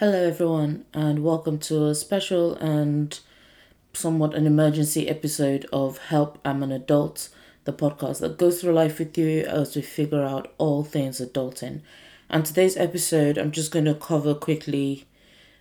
Hello, 0.00 0.28
everyone, 0.28 0.84
and 0.94 1.24
welcome 1.24 1.58
to 1.58 1.86
a 1.86 1.92
special 1.92 2.54
and 2.54 3.18
somewhat 3.92 4.32
an 4.32 4.46
emergency 4.46 5.08
episode 5.08 5.66
of 5.72 5.98
Help 5.98 6.38
I'm 6.44 6.62
an 6.62 6.70
Adult, 6.70 7.30
the 7.64 7.72
podcast 7.72 8.20
that 8.20 8.38
goes 8.38 8.60
through 8.60 8.74
life 8.74 9.00
with 9.00 9.18
you 9.18 9.40
as 9.40 9.74
we 9.74 9.82
figure 9.82 10.22
out 10.22 10.54
all 10.56 10.84
things 10.84 11.20
adulting. 11.20 11.80
And 12.30 12.46
today's 12.46 12.76
episode, 12.76 13.38
I'm 13.38 13.50
just 13.50 13.72
going 13.72 13.86
to 13.86 13.94
cover 13.94 14.36
quickly 14.36 15.04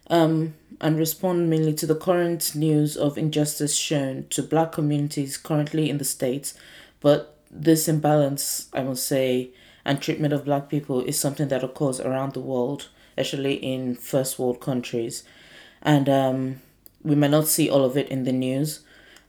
um, 0.08 0.54
and 0.80 1.00
respond 1.00 1.50
mainly 1.50 1.74
to 1.74 1.88
the 1.88 1.96
current 1.96 2.54
news 2.54 2.96
of 2.96 3.18
injustice 3.18 3.76
shown 3.76 4.28
to 4.30 4.44
black 4.44 4.72
communities 4.72 5.36
currently 5.36 5.90
in 5.90 5.98
the 5.98 6.06
States. 6.06 6.54
But 7.00 7.40
this 7.50 7.88
imbalance, 7.88 8.70
I 8.72 8.84
must 8.84 9.08
say, 9.08 9.50
and 9.84 10.00
treatment 10.00 10.32
of 10.32 10.46
black 10.46 10.70
people 10.70 11.02
is 11.02 11.20
something 11.20 11.48
that 11.48 11.64
occurs 11.64 12.00
around 12.00 12.34
the 12.34 12.40
world 12.40 12.90
especially 13.18 13.56
in 13.56 13.96
first 13.96 14.38
world 14.38 14.60
countries. 14.60 15.24
And 15.82 16.08
um, 16.08 16.62
we 17.04 17.16
may 17.16 17.28
not 17.28 17.48
see 17.48 17.70
all 17.70 17.84
of 17.84 17.98
it 17.98 18.10
in 18.10 18.26
the 18.26 18.32
news, 18.32 18.82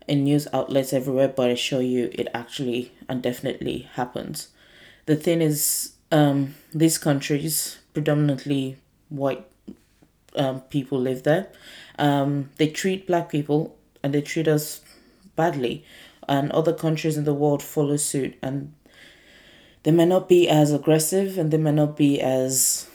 in 0.07 0.25
news 0.25 0.47
outlets 0.53 0.93
everywhere, 0.93 1.29
but 1.29 1.49
I 1.49 1.53
assure 1.53 1.81
you 1.81 2.11
it 2.13 2.29
actually 2.35 2.93
and 3.09 3.23
definitely 3.23 3.89
happens. 3.95 4.49
The 5.07 5.17
thing 5.17 5.41
is, 5.41 5.95
um, 6.13 6.55
these 6.75 6.99
countries, 6.99 7.79
predominantly 7.95 8.77
white 9.09 9.47
um, 10.37 10.61
people 10.63 11.01
live 11.01 11.23
there, 11.23 11.49
um, 11.99 12.51
they 12.59 12.69
treat 12.69 13.07
black 13.07 13.31
people 13.31 13.75
and 14.03 14.13
they 14.13 14.21
treat 14.21 14.49
us 14.49 14.83
badly. 15.35 15.83
And 16.29 16.53
other 16.53 16.75
countries 16.75 17.17
in 17.17 17.25
the 17.25 17.33
world 17.33 17.63
follow 17.63 17.97
suit 17.97 18.37
and 18.43 18.75
they 19.85 19.93
may 19.93 20.05
not 20.05 20.29
be 20.29 20.47
as 20.47 20.73
aggressive 20.75 21.39
and 21.39 21.51
they 21.51 21.57
may 21.57 21.73
not 21.73 21.97
be 21.97 22.21
as 22.21 22.87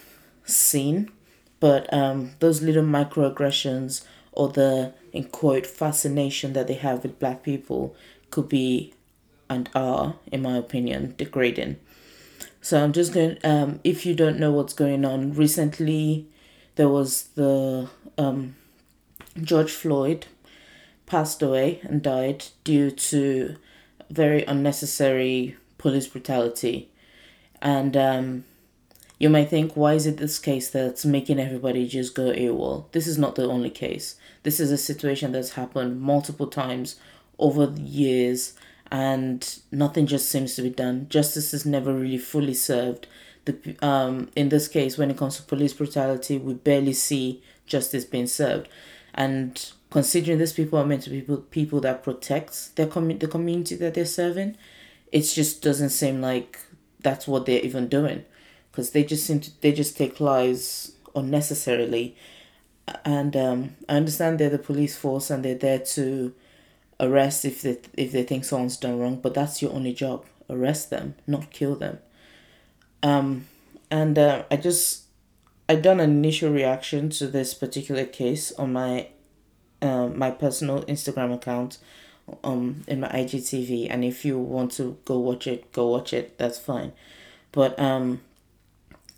seen, 0.46 1.12
but 1.60 1.92
um, 1.94 2.32
those 2.40 2.62
little 2.62 2.84
microaggressions 2.84 4.04
or 4.32 4.50
the 4.50 4.94
in 5.12 5.26
quote 5.26 5.66
fascination 5.66 6.54
that 6.54 6.68
they 6.68 6.74
have 6.74 7.04
with 7.04 7.20
black 7.20 7.44
people 7.44 7.96
could 8.32 8.50
be 8.50 8.94
and 9.50 9.70
are, 9.76 10.16
in 10.32 10.42
my 10.42 10.58
opinion, 10.58 11.14
degrading. 11.18 11.78
So 12.62 12.84
I'm 12.84 12.94
just 12.94 13.14
going. 13.14 13.38
Um, 13.44 13.80
if 13.84 14.06
you 14.06 14.16
don't 14.16 14.40
know 14.40 14.52
what's 14.52 14.74
going 14.74 15.06
on, 15.06 15.34
recently 15.34 16.28
there 16.76 16.90
was 16.90 17.24
the 17.36 17.90
um, 18.18 18.56
George 19.42 19.72
Floyd 19.72 20.26
passed 21.06 21.42
away 21.42 21.82
and 21.84 22.02
died 22.02 22.46
due 22.64 22.90
to 22.90 23.58
very 24.10 24.44
unnecessary 24.46 25.58
police 25.78 26.08
brutality, 26.08 26.90
and 27.62 27.98
um, 27.98 28.46
you 29.24 29.30
might 29.30 29.50
think, 29.50 29.78
why 29.78 29.94
is 29.94 30.06
it 30.06 30.18
this 30.18 30.38
case 30.38 30.70
that's 30.70 31.06
making 31.06 31.40
everybody 31.40 31.88
just 31.88 32.14
go 32.14 32.34
AWOL? 32.34 32.92
This 32.92 33.08
is 33.08 33.18
not 33.18 33.36
the 33.36 33.50
only 33.50 33.70
case. 33.70 34.18
This 34.44 34.60
is 34.60 34.70
a 34.70 34.78
situation 34.78 35.32
that's 35.32 35.52
happened 35.52 36.02
multiple 36.02 36.48
times 36.48 36.98
over 37.40 37.66
the 37.66 37.82
years 37.82 38.54
and 38.92 39.60
nothing 39.72 40.08
just 40.08 40.28
seems 40.28 40.56
to 40.56 40.62
be 40.62 40.70
done. 40.70 41.08
Justice 41.08 41.54
is 41.54 41.66
never 41.66 41.94
really 41.94 42.18
fully 42.18 42.54
served. 42.54 43.08
The, 43.46 43.78
um, 43.82 44.30
in 44.36 44.50
this 44.50 44.68
case, 44.68 44.98
when 44.98 45.10
it 45.10 45.18
comes 45.18 45.38
to 45.38 45.44
police 45.44 45.72
brutality, 45.72 46.38
we 46.38 46.56
barely 46.56 46.92
see 46.92 47.42
justice 47.66 48.04
being 48.04 48.28
served. 48.28 48.68
And 49.14 49.72
considering 49.90 50.40
these 50.40 50.52
people 50.52 50.80
are 50.80 50.86
meant 50.86 51.04
to 51.04 51.10
be 51.10 51.22
people, 51.50 51.80
that 51.80 52.04
protect 52.04 52.76
their 52.76 52.88
com- 52.88 53.18
the 53.18 53.28
community 53.30 53.76
that 53.78 53.94
they're 53.94 54.06
serving, 54.06 54.58
it 55.14 55.22
just 55.22 55.62
doesn't 55.62 55.92
seem 55.92 56.20
like 56.20 56.60
that's 57.00 57.26
what 57.26 57.46
they're 57.46 57.62
even 57.62 57.88
doing 57.88 58.26
because 58.74 58.90
they 58.90 59.06
just 59.06 59.26
seem 59.26 59.40
to 59.40 59.62
they 59.62 59.72
just 59.72 59.96
take 59.96 60.20
lives 60.20 60.92
unnecessarily 61.16 62.18
and 63.06 63.36
um, 63.36 63.76
I 63.88 63.96
understand 63.96 64.40
they're 64.40 64.50
the 64.50 64.60
police 64.60 64.98
force 64.98 65.30
and 65.30 65.44
they're 65.44 65.56
there 65.56 65.80
to 65.80 66.34
arrest 67.00 67.46
if 67.46 67.62
they 67.62 67.78
if 67.96 68.12
they 68.12 68.24
think 68.24 68.46
someone's 68.46 68.78
done 68.78 69.00
wrong, 69.00 69.18
but 69.18 69.34
that's 69.34 69.62
your 69.62 69.72
only 69.72 69.94
job. 69.94 70.26
Arrest 70.50 70.90
them, 70.90 71.16
not 71.26 71.50
kill 71.52 71.76
them. 71.76 72.00
Um, 73.02 73.48
and 73.90 74.18
uh, 74.18 74.44
I 74.52 74.58
just 74.58 75.04
I 75.70 75.76
done 75.76 76.00
an 76.00 76.12
initial 76.12 76.52
reaction 76.52 77.10
to 77.12 77.28
this 77.28 77.54
particular 77.54 78.06
case 78.06 78.52
on 78.54 78.74
my 78.74 79.08
uh, 79.82 80.08
my 80.08 80.32
personal 80.32 80.84
Instagram 80.84 81.34
account 81.34 81.78
um 82.42 82.86
in 82.88 83.02
my 83.02 83.10
IGTV 83.10 83.88
and 83.90 84.06
if 84.06 84.24
you 84.24 84.40
want 84.40 84.72
to 84.74 84.98
go 85.04 85.20
watch 85.20 85.46
it 85.46 85.74
go 85.74 85.88
watch 85.88 86.14
it 86.14 86.38
that's 86.38 86.58
fine 86.58 86.94
but 87.52 87.78
um 87.78 88.22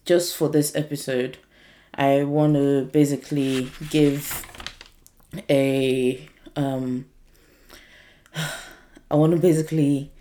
just 0.06 0.36
for 0.36 0.50
this 0.50 0.76
episode, 0.76 1.38
I 1.94 2.24
want 2.24 2.54
to 2.54 2.86
basically 2.86 3.72
give 3.90 4.46
a 5.50 6.30
um 6.56 7.06
I 9.12 9.16
want 9.16 9.34
to 9.34 9.40
basically 9.40 10.12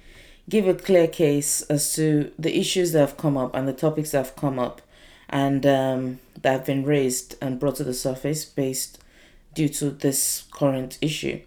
give 0.48 0.68
a 0.68 0.74
clear 0.74 1.06
case 1.06 1.62
as 1.62 1.94
to 1.94 2.32
the 2.38 2.58
issues 2.58 2.92
that 2.92 3.00
have 3.00 3.16
come 3.16 3.36
up 3.36 3.54
and 3.54 3.66
the 3.66 3.72
topics 3.72 4.10
that 4.10 4.18
have 4.18 4.36
come 4.36 4.58
up 4.58 4.82
and 5.28 5.64
um, 5.64 6.20
that 6.42 6.52
have 6.52 6.66
been 6.66 6.84
raised 6.84 7.36
and 7.40 7.58
brought 7.58 7.76
to 7.76 7.84
the 7.84 7.94
surface 7.94 8.44
based 8.44 9.02
due 9.54 9.68
to 9.68 9.90
this 9.90 10.44
current 10.50 10.98
issue. 11.00 11.40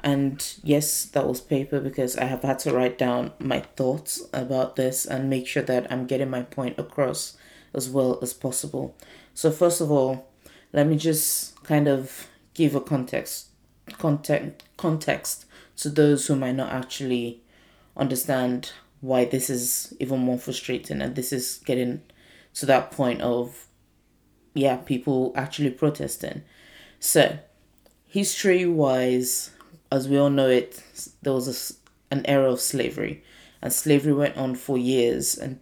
And 0.00 0.44
yes, 0.62 1.04
that 1.06 1.26
was 1.26 1.40
paper 1.40 1.80
because 1.80 2.16
I 2.16 2.24
have 2.24 2.42
had 2.42 2.58
to 2.60 2.74
write 2.74 2.98
down 2.98 3.32
my 3.38 3.60
thoughts 3.60 4.22
about 4.32 4.76
this 4.76 5.06
and 5.06 5.30
make 5.30 5.46
sure 5.46 5.62
that 5.62 5.90
I'm 5.90 6.06
getting 6.06 6.28
my 6.28 6.42
point 6.42 6.78
across 6.78 7.36
as 7.74 7.88
well 7.88 8.18
as 8.22 8.32
possible. 8.32 8.96
So 9.34 9.50
first 9.50 9.80
of 9.80 9.90
all, 9.90 10.28
let 10.72 10.86
me 10.86 10.96
just 10.96 11.62
kind 11.64 11.88
of 11.88 12.28
give 12.54 12.74
a 12.74 12.80
context 12.80 13.48
context 13.98 14.64
context 14.76 15.44
to 15.76 15.88
those 15.88 16.26
who 16.26 16.36
might 16.36 16.54
not 16.54 16.72
actually 16.72 17.42
understand 17.96 18.72
why 19.00 19.24
this 19.24 19.50
is 19.50 19.94
even 19.98 20.20
more 20.20 20.38
frustrating 20.38 21.02
and 21.02 21.16
this 21.16 21.32
is 21.32 21.60
getting 21.64 22.00
to 22.54 22.64
that 22.66 22.90
point 22.90 23.20
of 23.20 23.66
yeah 24.54 24.76
people 24.76 25.32
actually 25.34 25.70
protesting 25.70 26.42
so 27.00 27.38
history 28.06 28.64
wise 28.64 29.50
as 29.90 30.08
we 30.08 30.16
all 30.16 30.30
know 30.30 30.48
it 30.48 30.82
there 31.22 31.32
was 31.32 31.48
a, 31.48 32.14
an 32.14 32.24
era 32.26 32.50
of 32.50 32.60
slavery 32.60 33.22
and 33.60 33.72
slavery 33.72 34.12
went 34.12 34.36
on 34.36 34.54
for 34.54 34.78
years 34.78 35.36
and 35.36 35.58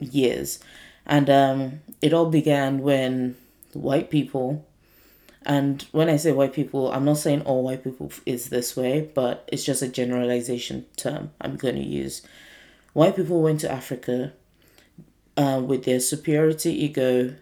years 0.00 0.58
and 1.06 1.28
um, 1.30 1.80
it 2.00 2.12
all 2.12 2.30
began 2.30 2.80
when 2.80 3.36
white 3.72 4.10
people, 4.10 4.66
and 5.44 5.82
when 5.92 6.08
I 6.08 6.16
say 6.16 6.32
white 6.32 6.52
people, 6.52 6.92
I'm 6.92 7.04
not 7.04 7.18
saying 7.18 7.42
all 7.42 7.62
white 7.62 7.84
people 7.84 8.12
is 8.24 8.48
this 8.48 8.76
way, 8.76 9.10
but 9.14 9.48
it's 9.52 9.64
just 9.64 9.82
a 9.82 9.88
generalization 9.88 10.86
term 10.96 11.32
I'm 11.40 11.56
going 11.56 11.76
to 11.76 11.82
use. 11.82 12.22
White 12.92 13.16
people 13.16 13.42
went 13.42 13.60
to 13.60 13.72
Africa 13.72 14.32
uh, 15.36 15.62
with 15.64 15.84
their 15.84 16.00
superiority 16.00 16.84
ego 16.84 17.34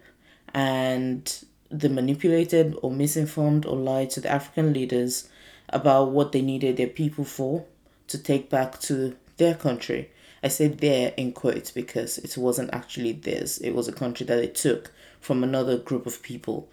and 0.55 1.45
they 1.71 1.89
manipulated 1.89 2.77
or 2.83 2.91
misinformed 2.91 3.67
or 3.67 3.77
lied 3.77 4.11
to 4.11 4.21
the 4.21 4.31
African 4.31 4.73
leaders 4.73 5.29
about 5.69 6.11
what 6.11 6.33
they 6.33 6.43
needed 6.43 6.77
their 6.77 6.87
people 6.87 7.25
for 7.25 7.65
to 8.09 8.19
take 8.19 8.51
back 8.51 8.81
to 8.81 9.17
their 9.37 9.55
country. 9.55 10.11
I 10.43 10.49
say 10.49 10.69
there 10.69 11.13
in 11.17 11.33
quotes 11.33 11.71
because 11.71 12.19
it 12.19 12.37
wasn't 12.37 12.73
actually 12.73 13.13
theirs. 13.13 13.59
It 13.59 13.73
was 13.75 13.89
a 13.89 13.93
country 13.93 14.25
that 14.27 14.37
they 14.37 14.47
took 14.47 14.93
from 15.21 15.45
another 15.45 15.77
group 15.77 16.07
of 16.07 16.23
people 16.23 16.69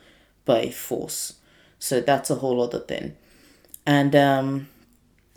by 0.45 0.69
force. 0.69 1.33
So 1.79 2.00
that's 2.00 2.29
a 2.29 2.35
whole 2.35 2.61
other 2.61 2.79
thing. 2.79 3.16
And 3.85 4.16
um, 4.16 4.69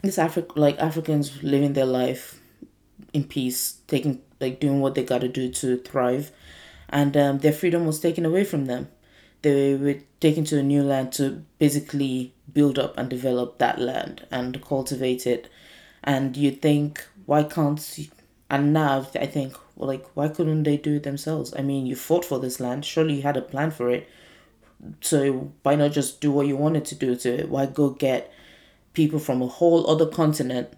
this 0.02 0.18
like 0.56 0.78
Africans 0.78 1.42
living 1.42 1.74
their 1.74 1.86
life 1.86 2.40
in 3.12 3.24
peace, 3.24 3.78
taking 3.86 4.22
like 4.40 4.60
doing 4.60 4.80
what 4.80 4.94
they 4.94 5.04
got 5.04 5.20
to 5.20 5.28
do 5.28 5.50
to 5.50 5.76
thrive, 5.78 6.30
and 6.88 7.16
um, 7.16 7.38
their 7.38 7.52
freedom 7.52 7.86
was 7.86 8.00
taken 8.00 8.24
away 8.24 8.44
from 8.44 8.66
them. 8.66 8.88
They 9.42 9.74
were 9.74 9.96
taken 10.20 10.44
to 10.46 10.58
a 10.58 10.62
new 10.62 10.82
land 10.82 11.12
to 11.14 11.44
basically 11.58 12.34
build 12.52 12.78
up 12.78 12.96
and 12.98 13.08
develop 13.08 13.58
that 13.58 13.78
land 13.78 14.26
and 14.30 14.62
cultivate 14.62 15.26
it. 15.26 15.50
And 16.02 16.36
you 16.36 16.50
think, 16.50 17.04
why 17.26 17.44
can't 17.44 17.80
and 18.50 18.72
now 18.72 19.06
I 19.14 19.26
think, 19.26 19.56
well, 19.76 19.88
like, 19.88 20.04
why 20.14 20.28
couldn't 20.28 20.64
they 20.64 20.76
do 20.76 20.96
it 20.96 21.04
themselves? 21.04 21.54
I 21.56 21.62
mean, 21.62 21.86
you 21.86 21.94
fought 21.94 22.24
for 22.24 22.40
this 22.40 22.58
land. 22.58 22.84
Surely 22.84 23.14
you 23.14 23.22
had 23.22 23.36
a 23.36 23.42
plan 23.42 23.70
for 23.70 23.88
it. 23.90 24.08
So 25.00 25.52
why 25.62 25.76
not 25.76 25.92
just 25.92 26.20
do 26.20 26.32
what 26.32 26.46
you 26.46 26.56
wanted 26.56 26.84
to 26.86 26.94
do 26.94 27.14
to 27.14 27.40
it? 27.40 27.48
Why 27.48 27.66
go 27.66 27.90
get 27.90 28.32
people 28.92 29.20
from 29.20 29.40
a 29.40 29.46
whole 29.46 29.88
other 29.88 30.06
continent 30.06 30.70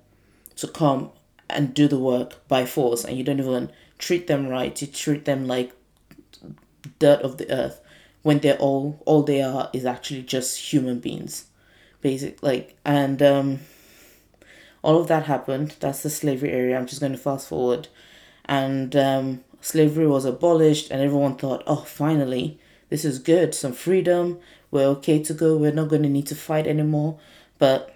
to 0.57 0.69
come 0.69 1.11
and 1.49 1.73
do 1.73 1.89
the 1.89 1.99
work 1.99 2.47
by 2.49 2.67
force 2.67 3.05
and 3.05 3.17
you 3.17 3.25
don't 3.25 3.41
even 3.41 3.71
treat 3.99 4.27
them 4.27 4.49
right. 4.49 4.81
You 4.81 4.89
treat 4.89 5.25
them 5.25 5.47
like 5.47 5.73
dirt 6.99 7.23
of 7.23 7.39
the 7.39 7.51
earth 7.51 7.81
when 8.23 8.41
they're 8.41 8.59
all 8.59 9.01
all 9.07 9.23
they 9.23 9.41
are 9.41 9.71
is 9.73 9.87
actually 9.87 10.23
just 10.23 10.73
human 10.73 10.99
beings. 10.99 11.47
Basic 12.01 12.43
like 12.43 12.77
and 12.85 13.23
um 13.23 13.61
all 14.83 15.01
of 15.01 15.09
that 15.09 15.25
happened. 15.27 15.77
That's 15.81 16.03
the 16.03 16.11
slavery 16.11 16.51
area. 16.51 16.77
I'm 16.77 16.87
just 16.87 17.01
going 17.01 17.13
to 17.13 17.19
fast 17.19 17.49
forward. 17.49 17.89
And 18.45 18.95
um, 18.97 19.45
slavery 19.61 20.07
was 20.07 20.25
abolished, 20.25 20.91
and 20.91 21.01
everyone 21.01 21.37
thought, 21.37 21.63
oh, 21.67 21.85
finally, 21.85 22.59
this 22.91 23.05
is 23.05 23.19
good, 23.19 23.55
some 23.55 23.73
freedom, 23.73 24.39
we're 24.71 24.87
okay 24.87 25.23
to 25.23 25.33
go, 25.33 25.57
we're 25.57 25.73
not 25.73 25.89
going 25.89 26.03
to 26.03 26.09
need 26.09 26.27
to 26.27 26.35
fight 26.35 26.67
anymore. 26.67 27.19
But 27.59 27.95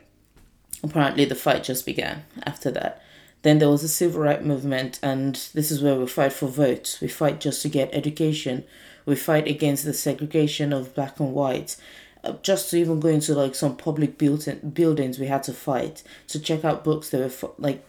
apparently, 0.83 1.25
the 1.25 1.35
fight 1.35 1.65
just 1.65 1.85
began 1.85 2.25
after 2.45 2.71
that. 2.71 3.03
Then 3.43 3.59
there 3.59 3.69
was 3.69 3.83
a 3.83 3.89
civil 3.89 4.23
rights 4.23 4.45
movement, 4.45 4.99
and 5.03 5.35
this 5.55 5.71
is 5.71 5.83
where 5.83 5.97
we 5.97 6.07
fight 6.07 6.33
for 6.33 6.49
votes. 6.49 7.01
We 7.01 7.09
fight 7.09 7.41
just 7.41 7.63
to 7.63 7.69
get 7.69 7.91
education. 7.93 8.65
We 9.05 9.17
fight 9.17 9.47
against 9.47 9.85
the 9.85 9.93
segregation 9.93 10.73
of 10.73 10.95
black 10.95 11.21
and 11.21 11.35
white. 11.35 11.77
Uh, 12.25 12.33
just 12.43 12.71
to 12.71 12.79
even 12.79 13.01
go 13.01 13.09
into 13.09 13.35
like 13.35 13.55
some 13.55 13.77
public 13.77 14.19
building 14.19 14.59
buildings, 14.73 15.19
we 15.19 15.27
had 15.27 15.43
to 15.45 15.53
fight 15.53 16.03
to 16.29 16.41
check 16.41 16.65
out 16.65 16.85
books. 16.85 17.11
They 17.11 17.19
were 17.19 17.31
like 17.59 17.87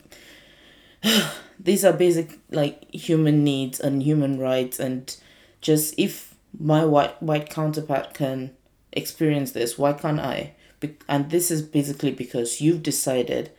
these 1.59 1.85
are 1.85 1.93
basic 1.93 2.39
like 2.51 2.89
human 2.93 3.43
needs 3.43 3.79
and 3.79 4.03
human 4.03 4.39
rights, 4.39 4.79
and 4.79 5.15
just 5.61 5.93
if 5.97 6.35
my 6.57 6.85
white 6.85 7.21
white 7.21 7.49
counterpart 7.49 8.13
can 8.13 8.51
experience 8.91 9.51
this, 9.51 9.77
why 9.77 9.93
can't 9.93 10.19
I? 10.19 10.53
Be- 10.79 10.97
and 11.07 11.29
this 11.29 11.49
is 11.49 11.61
basically 11.61 12.11
because 12.11 12.61
you've 12.61 12.83
decided 12.83 13.51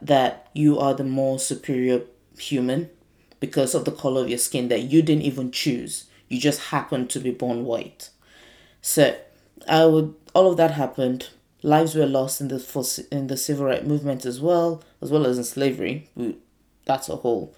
that 0.00 0.48
you 0.54 0.78
are 0.78 0.94
the 0.94 1.04
more 1.04 1.38
superior 1.38 2.02
human 2.38 2.90
because 3.38 3.74
of 3.74 3.84
the 3.84 3.92
color 3.92 4.22
of 4.22 4.28
your 4.28 4.38
skin 4.38 4.68
that 4.68 4.82
you 4.82 5.02
didn't 5.02 5.24
even 5.24 5.50
choose. 5.50 6.06
You 6.28 6.38
just 6.38 6.60
happened 6.70 7.10
to 7.10 7.20
be 7.20 7.30
born 7.30 7.64
white. 7.64 8.10
So, 8.82 9.16
I 9.68 9.86
would 9.86 10.14
all 10.34 10.50
of 10.50 10.56
that 10.56 10.72
happened. 10.72 11.28
Lives 11.62 11.94
were 11.94 12.06
lost 12.06 12.40
in 12.40 12.48
the 12.48 13.06
in 13.10 13.26
the 13.26 13.36
civil 13.36 13.66
rights 13.66 13.86
movement 13.86 14.24
as 14.24 14.40
well, 14.40 14.82
as 15.02 15.10
well 15.10 15.26
as 15.26 15.38
in 15.38 15.44
slavery. 15.44 16.08
That's 16.86 17.08
a 17.08 17.16
whole. 17.16 17.54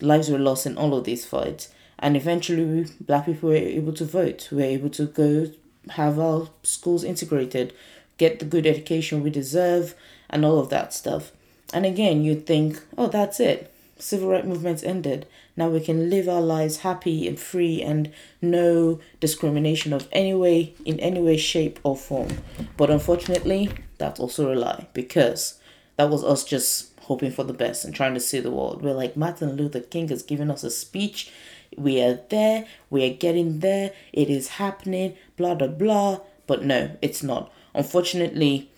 Lives 0.00 0.30
were 0.30 0.38
lost 0.38 0.66
in 0.66 0.76
all 0.76 0.94
of 0.94 1.04
these 1.04 1.26
fights, 1.26 1.68
and 1.98 2.16
eventually, 2.16 2.64
we, 2.64 2.86
black 3.00 3.26
people 3.26 3.50
were 3.50 3.54
able 3.54 3.92
to 3.92 4.04
vote. 4.04 4.48
We 4.50 4.58
were 4.58 4.62
able 4.64 4.90
to 4.90 5.06
go 5.06 5.52
have 5.90 6.18
our 6.18 6.48
schools 6.62 7.04
integrated, 7.04 7.72
get 8.18 8.38
the 8.38 8.44
good 8.44 8.66
education 8.66 9.22
we 9.22 9.30
deserve, 9.30 9.94
and 10.30 10.44
all 10.44 10.58
of 10.58 10.70
that 10.70 10.92
stuff. 10.92 11.32
And 11.72 11.86
again, 11.86 12.24
you'd 12.24 12.46
think, 12.46 12.82
oh, 12.96 13.08
that's 13.08 13.40
it. 13.40 13.72
Civil 13.98 14.30
rights 14.30 14.46
movements 14.46 14.82
ended. 14.82 15.26
Now 15.56 15.68
we 15.68 15.80
can 15.80 16.08
live 16.08 16.28
our 16.28 16.40
lives 16.40 16.78
happy 16.78 17.28
and 17.28 17.38
free 17.38 17.82
and 17.82 18.10
no 18.40 19.00
discrimination 19.20 19.92
of 19.92 20.08
any 20.12 20.34
way, 20.34 20.74
in 20.84 20.98
any 21.00 21.20
way, 21.20 21.36
shape, 21.36 21.78
or 21.82 21.96
form. 21.96 22.38
But 22.76 22.90
unfortunately, 22.90 23.70
that's 23.98 24.18
also 24.18 24.52
a 24.52 24.56
lie 24.56 24.88
because 24.94 25.60
that 25.96 26.08
was 26.08 26.24
us 26.24 26.44
just 26.44 26.98
hoping 27.02 27.30
for 27.30 27.44
the 27.44 27.52
best 27.52 27.84
and 27.84 27.94
trying 27.94 28.14
to 28.14 28.20
see 28.20 28.40
the 28.40 28.50
world. 28.50 28.82
We're 28.82 28.94
like, 28.94 29.16
Martin 29.16 29.56
Luther 29.56 29.80
King 29.80 30.08
has 30.08 30.22
given 30.22 30.50
us 30.50 30.64
a 30.64 30.70
speech. 30.70 31.30
We 31.76 32.00
are 32.00 32.20
there. 32.30 32.66
We 32.90 33.04
are 33.04 33.14
getting 33.14 33.60
there. 33.60 33.92
It 34.12 34.30
is 34.30 34.48
happening. 34.48 35.16
Blah, 35.36 35.56
blah, 35.56 35.68
blah. 35.68 36.20
But 36.46 36.64
no, 36.64 36.96
it's 37.02 37.22
not. 37.22 37.52
Unfortunately, 37.74 38.70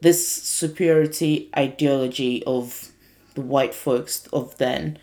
this 0.00 0.26
superiority 0.42 1.50
ideology 1.56 2.42
of 2.44 2.88
the 3.34 3.40
white 3.40 3.74
folks 3.74 4.26
of 4.32 4.58
then 4.58 4.98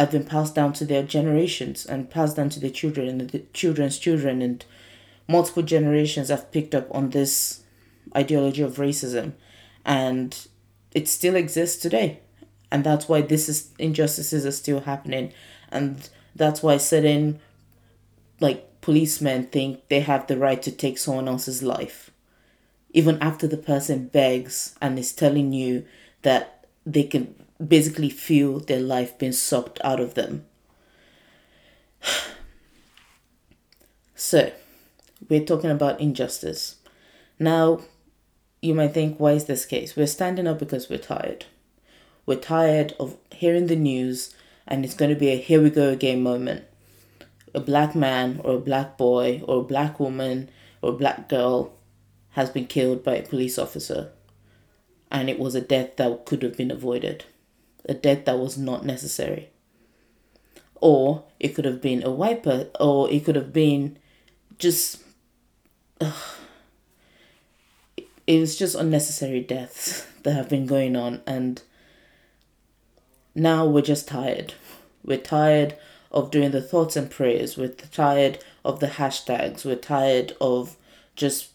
have 0.00 0.10
been 0.10 0.24
passed 0.24 0.54
down 0.54 0.72
to 0.74 0.84
their 0.84 1.02
generations 1.02 1.86
and 1.86 2.10
passed 2.10 2.36
down 2.36 2.48
to 2.50 2.60
their 2.60 2.70
children 2.70 3.08
and 3.08 3.30
the 3.30 3.40
children's 3.52 3.98
children. 3.98 4.42
And 4.42 4.64
multiple 5.28 5.62
generations 5.62 6.28
have 6.28 6.50
picked 6.50 6.74
up 6.74 6.88
on 6.90 7.10
this 7.10 7.62
ideology 8.16 8.62
of 8.62 8.76
racism. 8.76 9.32
And 9.84 10.36
it 10.92 11.06
still 11.08 11.36
exists 11.36 11.80
today. 11.80 12.20
And 12.72 12.84
that's 12.84 13.08
why 13.08 13.22
this 13.22 13.48
is 13.48 13.70
injustices 13.78 14.46
are 14.46 14.52
still 14.52 14.80
happening. 14.80 15.32
And 15.70 16.08
that's 16.34 16.62
why 16.62 16.78
certain 16.78 17.40
like 18.40 18.80
policemen 18.80 19.46
think 19.46 19.86
they 19.88 20.00
have 20.00 20.26
the 20.26 20.38
right 20.38 20.62
to 20.62 20.72
take 20.72 20.96
someone 20.96 21.28
else's 21.28 21.62
life 21.62 22.10
even 22.92 23.18
after 23.20 23.46
the 23.46 23.56
person 23.56 24.08
begs 24.08 24.74
and 24.80 24.98
is 24.98 25.12
telling 25.12 25.52
you 25.52 25.84
that 26.22 26.66
they 26.84 27.04
can 27.04 27.34
basically 27.66 28.10
feel 28.10 28.60
their 28.60 28.80
life 28.80 29.18
being 29.18 29.32
sucked 29.32 29.80
out 29.84 30.00
of 30.00 30.14
them. 30.14 30.46
So, 34.22 34.52
we're 35.30 35.46
talking 35.46 35.70
about 35.70 35.98
injustice. 35.98 36.76
Now, 37.38 37.80
you 38.60 38.74
might 38.74 38.92
think, 38.92 39.18
why 39.18 39.32
is 39.32 39.46
this 39.46 39.64
case? 39.64 39.96
We're 39.96 40.06
standing 40.06 40.46
up 40.46 40.58
because 40.58 40.90
we're 40.90 40.98
tired. 40.98 41.46
We're 42.26 42.38
tired 42.38 42.94
of 43.00 43.16
hearing 43.30 43.66
the 43.66 43.76
news, 43.76 44.34
and 44.68 44.84
it's 44.84 44.94
going 44.94 45.08
to 45.08 45.18
be 45.18 45.30
a 45.30 45.36
here 45.36 45.62
we 45.62 45.70
go 45.70 45.88
again 45.88 46.22
moment. 46.22 46.64
A 47.54 47.60
black 47.60 47.94
man, 47.94 48.40
or 48.44 48.56
a 48.56 48.60
black 48.60 48.98
boy, 48.98 49.42
or 49.48 49.60
a 49.60 49.64
black 49.64 49.98
woman, 49.98 50.50
or 50.82 50.90
a 50.90 50.96
black 50.96 51.28
girl 51.28 51.72
has 52.32 52.50
been 52.50 52.66
killed 52.66 53.02
by 53.02 53.16
a 53.16 53.26
police 53.26 53.58
officer, 53.58 54.12
and 55.10 55.28
it 55.28 55.38
was 55.38 55.54
a 55.54 55.60
death 55.60 55.96
that 55.96 56.26
could 56.26 56.42
have 56.42 56.56
been 56.56 56.70
avoided, 56.70 57.24
a 57.88 57.94
death 57.94 58.24
that 58.24 58.38
was 58.38 58.56
not 58.58 58.84
necessary. 58.84 59.50
Or 60.76 61.24
it 61.38 61.54
could 61.54 61.64
have 61.64 61.80
been 61.80 62.02
a 62.02 62.10
wiper, 62.10 62.68
or 62.78 63.10
it 63.10 63.24
could 63.24 63.36
have 63.36 63.52
been 63.52 63.98
just. 64.58 65.02
Uh, 66.00 66.12
it 68.26 68.38
was 68.38 68.56
just 68.56 68.76
unnecessary 68.76 69.40
deaths 69.40 70.06
that 70.22 70.34
have 70.34 70.48
been 70.48 70.66
going 70.66 70.96
on, 70.96 71.20
and 71.26 71.62
now 73.34 73.66
we're 73.66 73.82
just 73.82 74.08
tired. 74.08 74.54
We're 75.04 75.18
tired 75.18 75.76
of 76.12 76.30
doing 76.30 76.50
the 76.50 76.62
thoughts 76.62 76.96
and 76.96 77.10
prayers. 77.10 77.56
We're 77.56 77.68
tired 77.68 78.38
of 78.64 78.80
the 78.80 78.88
hashtags. 78.88 79.64
We're 79.64 79.76
tired 79.76 80.36
of 80.40 80.76
just 81.16 81.50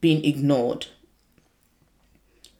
being 0.00 0.24
ignored. 0.24 0.86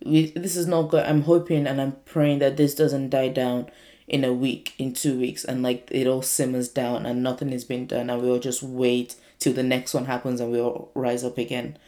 We, 0.04 0.30
this 0.30 0.56
is 0.56 0.66
not 0.66 0.90
good. 0.90 1.04
I'm 1.04 1.22
hoping 1.22 1.66
and 1.66 1.80
I'm 1.80 1.96
praying 2.04 2.40
that 2.40 2.56
this 2.56 2.74
doesn't 2.74 3.10
die 3.10 3.28
down 3.28 3.70
in 4.06 4.22
a 4.22 4.32
week, 4.32 4.74
in 4.78 4.92
two 4.92 5.18
weeks, 5.18 5.44
and 5.44 5.62
like 5.62 5.88
it 5.90 6.06
all 6.06 6.22
simmers 6.22 6.68
down 6.68 7.06
and 7.06 7.22
nothing 7.22 7.52
is 7.52 7.64
being 7.64 7.86
done, 7.86 8.10
and 8.10 8.20
we'll 8.20 8.38
just 8.38 8.62
wait 8.62 9.16
till 9.38 9.54
the 9.54 9.62
next 9.62 9.94
one 9.94 10.04
happens 10.04 10.40
and 10.40 10.50
we'll 10.50 10.90
rise 10.94 11.24
up 11.24 11.38
again. 11.38 11.78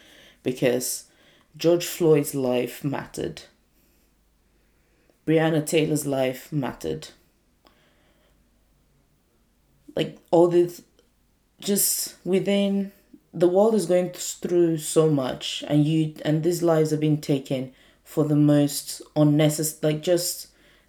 Because 0.41 1.05
George 1.55 1.85
Floyd's 1.85 2.33
life 2.33 2.83
mattered. 2.83 3.43
Breonna 5.25 5.65
Taylor's 5.65 6.07
life 6.07 6.51
mattered. 6.51 7.09
Like 9.95 10.17
all 10.31 10.47
this, 10.47 10.81
just 11.59 12.15
within 12.23 12.91
the 13.33 13.47
world 13.47 13.75
is 13.75 13.85
going 13.85 14.11
through 14.11 14.77
so 14.77 15.09
much 15.09 15.63
and 15.67 15.85
you 15.85 16.13
and 16.23 16.43
these 16.43 16.63
lives 16.63 16.93
are 16.93 16.97
being 16.97 17.19
taken 17.19 17.73
for 18.07 18.23
the 18.23 18.37
most 18.37 19.01
unnecessary 19.17 19.93
like 19.93 20.01
just 20.01 20.47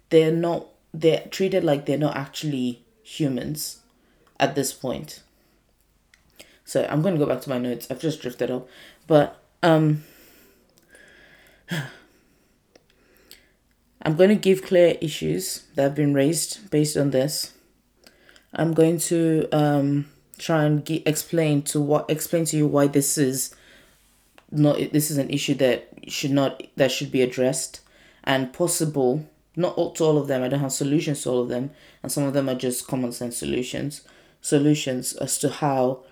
they're 0.09 0.31
not 0.31 0.67
they're 0.93 1.27
treated 1.29 1.65
like 1.65 1.85
they're 1.85 1.97
not 1.97 2.15
actually 2.15 2.81
humans 3.03 3.81
at 4.39 4.55
this 4.55 4.71
point. 4.71 5.21
So 6.63 6.87
i'm 6.89 7.01
going 7.01 7.15
to 7.15 7.19
go 7.19 7.25
back 7.25 7.41
to 7.41 7.49
my 7.49 7.57
notes. 7.57 7.91
I've 7.91 7.99
just 7.99 8.21
drifted 8.21 8.49
off. 8.49 8.63
But 9.05 9.37
um 9.61 10.05
i'm 14.01 14.15
going 14.15 14.29
to 14.29 14.35
give 14.35 14.63
clear 14.63 14.97
issues 15.01 15.65
that 15.75 15.83
have 15.83 15.95
been 15.95 16.13
raised 16.13 16.71
based 16.71 16.95
on 16.95 17.11
this. 17.11 17.53
I'm 18.53 18.73
going 18.73 18.97
to 19.11 19.49
um 19.51 20.05
try 20.37 20.63
and 20.63 20.85
get, 20.85 21.05
explain 21.05 21.63
to 21.63 21.81
what 21.81 22.09
explain 22.09 22.45
to 22.45 22.55
you 22.55 22.65
why 22.65 22.87
this 22.87 23.17
is 23.17 23.53
not 24.51 24.77
this 24.93 25.11
is 25.11 25.17
an 25.17 25.29
issue 25.29 25.53
that 25.55 25.89
should 26.09 26.31
not 26.31 26.63
that 26.75 26.91
should 26.91 27.11
be 27.11 27.21
addressed. 27.21 27.81
And 28.23 28.53
possible 28.53 29.25
not 29.55 29.75
all, 29.75 29.91
to 29.91 30.03
all 30.03 30.17
of 30.17 30.27
them 30.27 30.43
i 30.43 30.47
don't 30.47 30.59
have 30.59 30.71
solutions 30.71 31.23
to 31.23 31.29
all 31.29 31.41
of 31.41 31.49
them 31.49 31.71
and 32.01 32.11
some 32.11 32.23
of 32.23 32.33
them 32.33 32.47
are 32.47 32.55
just 32.55 32.87
common 32.87 33.11
sense 33.11 33.37
solutions. 33.37 34.01
Solutions 34.41 35.13
as 35.13 35.37
to 35.39 35.49
how 35.49 36.03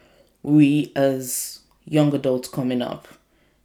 we 0.43 0.91
as 0.95 1.59
young 1.85 2.13
adults 2.13 2.49
coming 2.49 2.81
up 2.81 3.07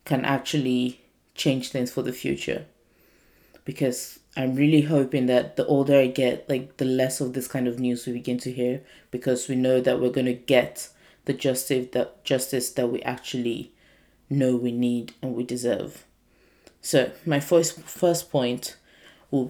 can 0.05 0.25
actually 0.25 1.01
change 1.35 1.71
things 1.71 1.91
for 1.91 2.03
the 2.03 2.13
future. 2.13 2.67
Because 3.65 4.21
I'm 4.37 4.55
really 4.55 4.83
hoping 4.83 5.27
that 5.27 5.57
the 5.57 5.67
older 5.67 5.99
I 5.99 6.07
get, 6.07 6.49
like 6.49 6.77
the 6.77 6.85
less 6.85 7.21
of 7.21 7.33
this 7.33 7.49
kind 7.49 7.67
of 7.69 7.79
news 7.79 8.07
we 8.07 8.13
begin 8.13 8.39
to 8.39 8.53
hear 8.53 8.83
because 9.11 9.49
we 9.49 9.57
know 9.57 9.81
that 9.81 10.01
we're 10.01 10.11
going 10.11 10.27
to 10.27 10.33
get 10.33 10.89
the 11.25 11.33
justice 11.33 11.89
that 11.93 12.25
justice 12.25 12.71
that 12.71 12.89
we 12.89 13.03
actually 13.03 13.73
know 14.29 14.57
we 14.57 14.73
need 14.73 15.15
and 15.23 15.35
we 15.35 15.45
deserve. 15.45 16.05
So, 16.83 17.13
my 17.25 17.39
first 17.39 17.81
first 17.83 18.31
point 18.31 18.77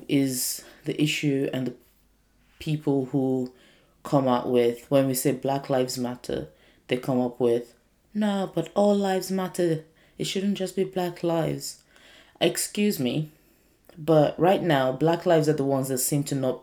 is 0.06 0.62
the 0.84 1.02
issue 1.02 1.48
and 1.52 1.66
the 1.66 1.74
people 2.58 3.06
who 3.06 3.52
come 4.04 4.28
out 4.28 4.50
with 4.50 4.84
when 4.90 5.06
we 5.08 5.14
say 5.14 5.32
Black 5.32 5.70
Lives 5.70 5.96
Matter, 5.96 6.48
they 6.88 6.98
come 6.98 7.20
up 7.20 7.40
with, 7.40 7.74
no, 8.12 8.50
but 8.54 8.70
all 8.74 8.94
lives 8.94 9.30
matter. 9.30 9.84
It 10.18 10.26
shouldn't 10.26 10.58
just 10.58 10.76
be 10.76 10.84
Black 10.84 11.22
lives. 11.22 11.82
Excuse 12.38 13.00
me, 13.00 13.30
but 13.96 14.38
right 14.38 14.62
now, 14.62 14.92
black 14.92 15.24
lives 15.24 15.48
are 15.48 15.54
the 15.54 15.64
ones 15.64 15.88
that 15.88 15.98
seem 15.98 16.24
to 16.24 16.34
not 16.34 16.60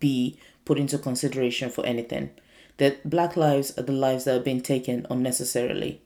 be 0.00 0.38
put 0.64 0.78
into 0.78 0.98
consideration 0.98 1.70
for 1.70 1.86
anything. 1.86 2.30
That 2.78 3.08
black 3.08 3.36
lives 3.36 3.76
are 3.78 3.82
the 3.82 3.92
lives 3.92 4.24
that 4.24 4.36
are 4.36 4.42
being 4.42 4.62
taken 4.62 5.06
unnecessarily 5.10 6.00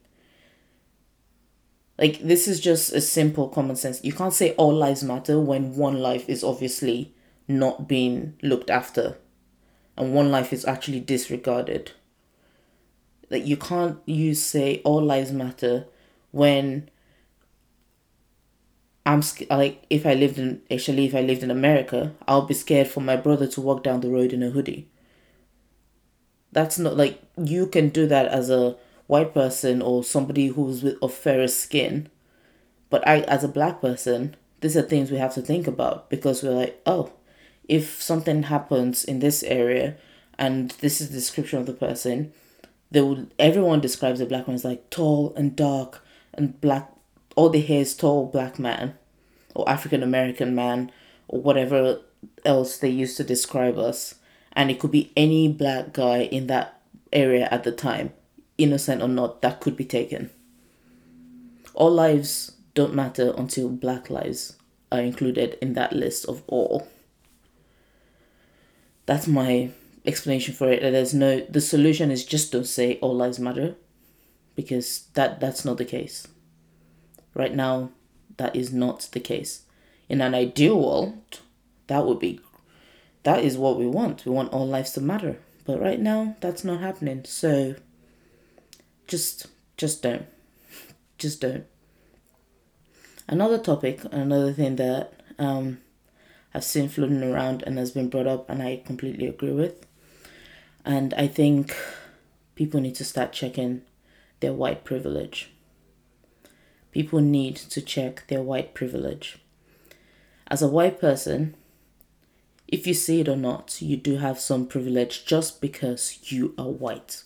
Like 2.03 2.19
this 2.19 2.49
is 2.49 2.59
just 2.59 2.93
a 2.93 3.01
simple 3.01 3.49
common 3.49 3.77
sense. 3.77 4.03
You 4.03 4.13
can't 4.13 4.35
say 4.35 4.55
all 4.55 4.75
lives 4.75 5.05
matter 5.05 5.39
when 5.39 5.77
one 5.77 6.01
life 6.01 6.29
is 6.29 6.43
obviously 6.43 7.15
not 7.47 7.87
being 7.87 8.35
looked 8.43 8.71
after 8.71 9.19
and 9.97 10.13
one 10.13 10.33
life 10.33 10.53
is 10.53 10.65
actually 10.65 10.99
disregarded. 10.99 11.93
Like 13.31 13.47
you 13.47 13.57
can't 13.57 14.01
use 14.05 14.43
say 14.43 14.83
all 14.85 15.01
lives 15.01 15.31
matter 15.31 15.87
when 16.33 16.91
I'm 19.07 19.23
like 19.49 19.87
if 19.89 20.05
I 20.05 20.15
lived 20.15 20.39
in 20.39 20.61
actually 20.73 21.05
if 21.05 21.15
I 21.15 21.21
lived 21.21 21.45
in 21.45 21.53
America, 21.53 22.15
I'll 22.27 22.47
be 22.47 22.55
scared 22.55 22.89
for 22.89 23.01
my 23.01 23.15
brother 23.15 23.47
to 23.47 23.61
walk 23.61 23.85
down 23.85 24.01
the 24.01 24.11
road 24.11 24.33
in 24.33 24.43
a 24.43 24.51
hoodie. 24.51 24.91
That's 26.51 26.81
not 26.81 26.97
like 26.97 27.23
you 27.37 27.69
can 27.69 27.91
do 27.91 28.09
that 28.09 28.27
as 28.27 28.51
a 28.51 28.75
white 29.13 29.35
person 29.35 29.83
or 29.83 30.03
somebody 30.03 30.47
who's 30.47 30.83
with 30.83 30.97
of 31.03 31.13
fairer 31.13 31.47
skin. 31.47 32.09
But 32.89 33.07
I 33.07 33.21
as 33.21 33.45
a 33.45 33.49
black 33.59 33.83
person, 33.83 34.37
these 34.63 34.75
are 34.75 34.83
things 34.83 35.11
we 35.11 35.19
have 35.19 35.35
to 35.35 35.43
think 35.43 35.67
about 35.67 36.09
because 36.09 36.43
we're 36.43 36.61
like, 36.63 36.81
oh, 36.87 37.13
if 37.69 38.01
something 38.03 38.45
happens 38.45 39.05
in 39.05 39.19
this 39.19 39.43
area 39.43 39.97
and 40.39 40.71
this 40.81 41.03
is 41.03 41.11
the 41.11 41.17
description 41.17 41.59
of 41.59 41.67
the 41.67 41.75
person, 41.75 42.33
they 42.91 43.03
would 43.03 43.31
everyone 43.39 43.83
describes 43.83 44.21
a 44.21 44.27
black 44.27 44.47
man 44.49 44.55
as 44.55 44.65
like 44.65 44.89
tall 44.89 45.35
and 45.37 45.55
dark 45.55 46.03
and 46.33 46.59
black 46.63 46.91
all 47.37 47.51
the 47.51 47.61
hair 47.61 47.83
is 47.83 47.95
tall 47.95 48.27
black 48.27 48.59
man 48.59 48.95
or 49.55 49.69
African 49.69 50.03
American 50.03 50.55
man 50.55 50.91
or 51.29 51.43
whatever 51.43 52.01
else 52.47 52.79
they 52.79 52.89
used 52.89 53.19
to 53.19 53.25
describe 53.25 53.77
us. 53.79 54.15
And 54.55 54.71
it 54.71 54.79
could 54.81 54.91
be 54.91 55.13
any 55.17 55.49
black 55.49 55.93
guy 55.93 56.23
in 56.23 56.47
that 56.47 56.81
area 57.13 57.47
at 57.51 57.65
the 57.65 57.73
time, 57.73 58.13
innocent 58.63 59.03
or 59.03 59.09
not, 59.09 59.43
that 59.43 59.61
could 59.61 59.77
be 59.77 59.85
taken. 59.85 60.31
All 61.75 61.91
lives 61.91 62.53
don't 62.75 62.95
matter 62.95 63.33
until 63.37 63.69
black 63.69 64.11
lives 64.11 64.57
are 64.91 65.01
included 65.01 65.59
in 65.61 65.75
that 65.75 65.93
list 65.93 66.27
of 66.27 66.43
all. 66.47 66.87
That's 69.07 69.27
my 69.27 69.71
explanation 70.05 70.55
for 70.55 70.71
it. 70.71 70.81
There's 70.81 71.15
no 71.15 71.41
the 71.41 71.61
solution 71.61 72.11
is 72.11 72.25
just 72.25 72.53
don't 72.53 72.67
say 72.67 72.99
all 73.01 73.15
lives 73.15 73.39
matter 73.39 73.75
because 74.55 75.09
that 75.15 75.41
that's 75.41 75.65
not 75.65 75.79
the 75.79 75.85
case. 75.85 76.27
Right 77.35 77.55
now, 77.55 77.91
that 78.37 78.55
is 78.55 78.73
not 78.73 79.09
the 79.13 79.21
case. 79.21 79.63
In 80.09 80.21
an 80.21 80.35
ideal 80.35 80.79
world, 80.81 81.41
that 81.87 82.05
would 82.07 82.19
be 82.19 82.41
that 83.23 83.45
is 83.45 83.57
what 83.57 83.79
we 83.79 83.87
want. 83.87 84.27
We 84.27 84.33
want 84.33 84.53
all 84.53 84.67
lives 84.67 84.93
to 84.93 85.01
matter. 85.01 85.39
But 85.65 85.81
right 85.81 86.01
now, 86.01 86.37
that's 86.41 86.65
not 86.65 86.81
happening. 86.81 87.25
So 87.25 87.77
just 89.13 89.47
just 89.77 90.03
don't. 90.03 90.27
Just 91.19 91.41
don't. 91.41 91.67
Another 93.29 93.59
topic, 93.59 94.01
another 94.11 94.53
thing 94.53 94.77
that 94.77 95.13
um, 95.39 95.79
I've 96.53 96.65
seen 96.65 96.89
floating 96.89 97.23
around 97.23 97.63
and 97.63 97.79
has 97.79 97.93
been 97.93 98.09
brought 98.09 98.27
up, 98.27 98.51
and 98.51 98.63
I 98.63 98.83
completely 98.85 99.29
agree 99.29 99.53
with. 99.53 99.87
And 100.85 101.15
I 101.15 101.29
think 101.29 101.77
people 102.57 102.81
need 102.81 102.97
to 102.97 103.05
start 103.05 103.33
checking 103.33 103.83
their 104.41 104.53
white 104.53 104.83
privilege 104.85 105.53
people 106.93 107.21
need 107.21 107.57
to 107.57 107.81
check 107.81 108.25
their 108.29 108.43
white 108.43 108.75
privilege. 108.75 109.39
As 110.47 110.63
a 110.63 110.69
white 110.69 111.01
person, 111.01 111.57
if 112.69 112.87
you 112.87 112.95
see 112.95 113.21
it 113.21 113.29
or 113.29 113.37
not, 113.37 113.81
you 113.83 113.97
do 113.97 114.19
have 114.19 114.39
some 114.39 114.67
privilege 114.67 115.25
just 115.25 115.61
because 115.61 116.19
you 116.31 116.55
are 116.57 116.69
white. 116.69 117.25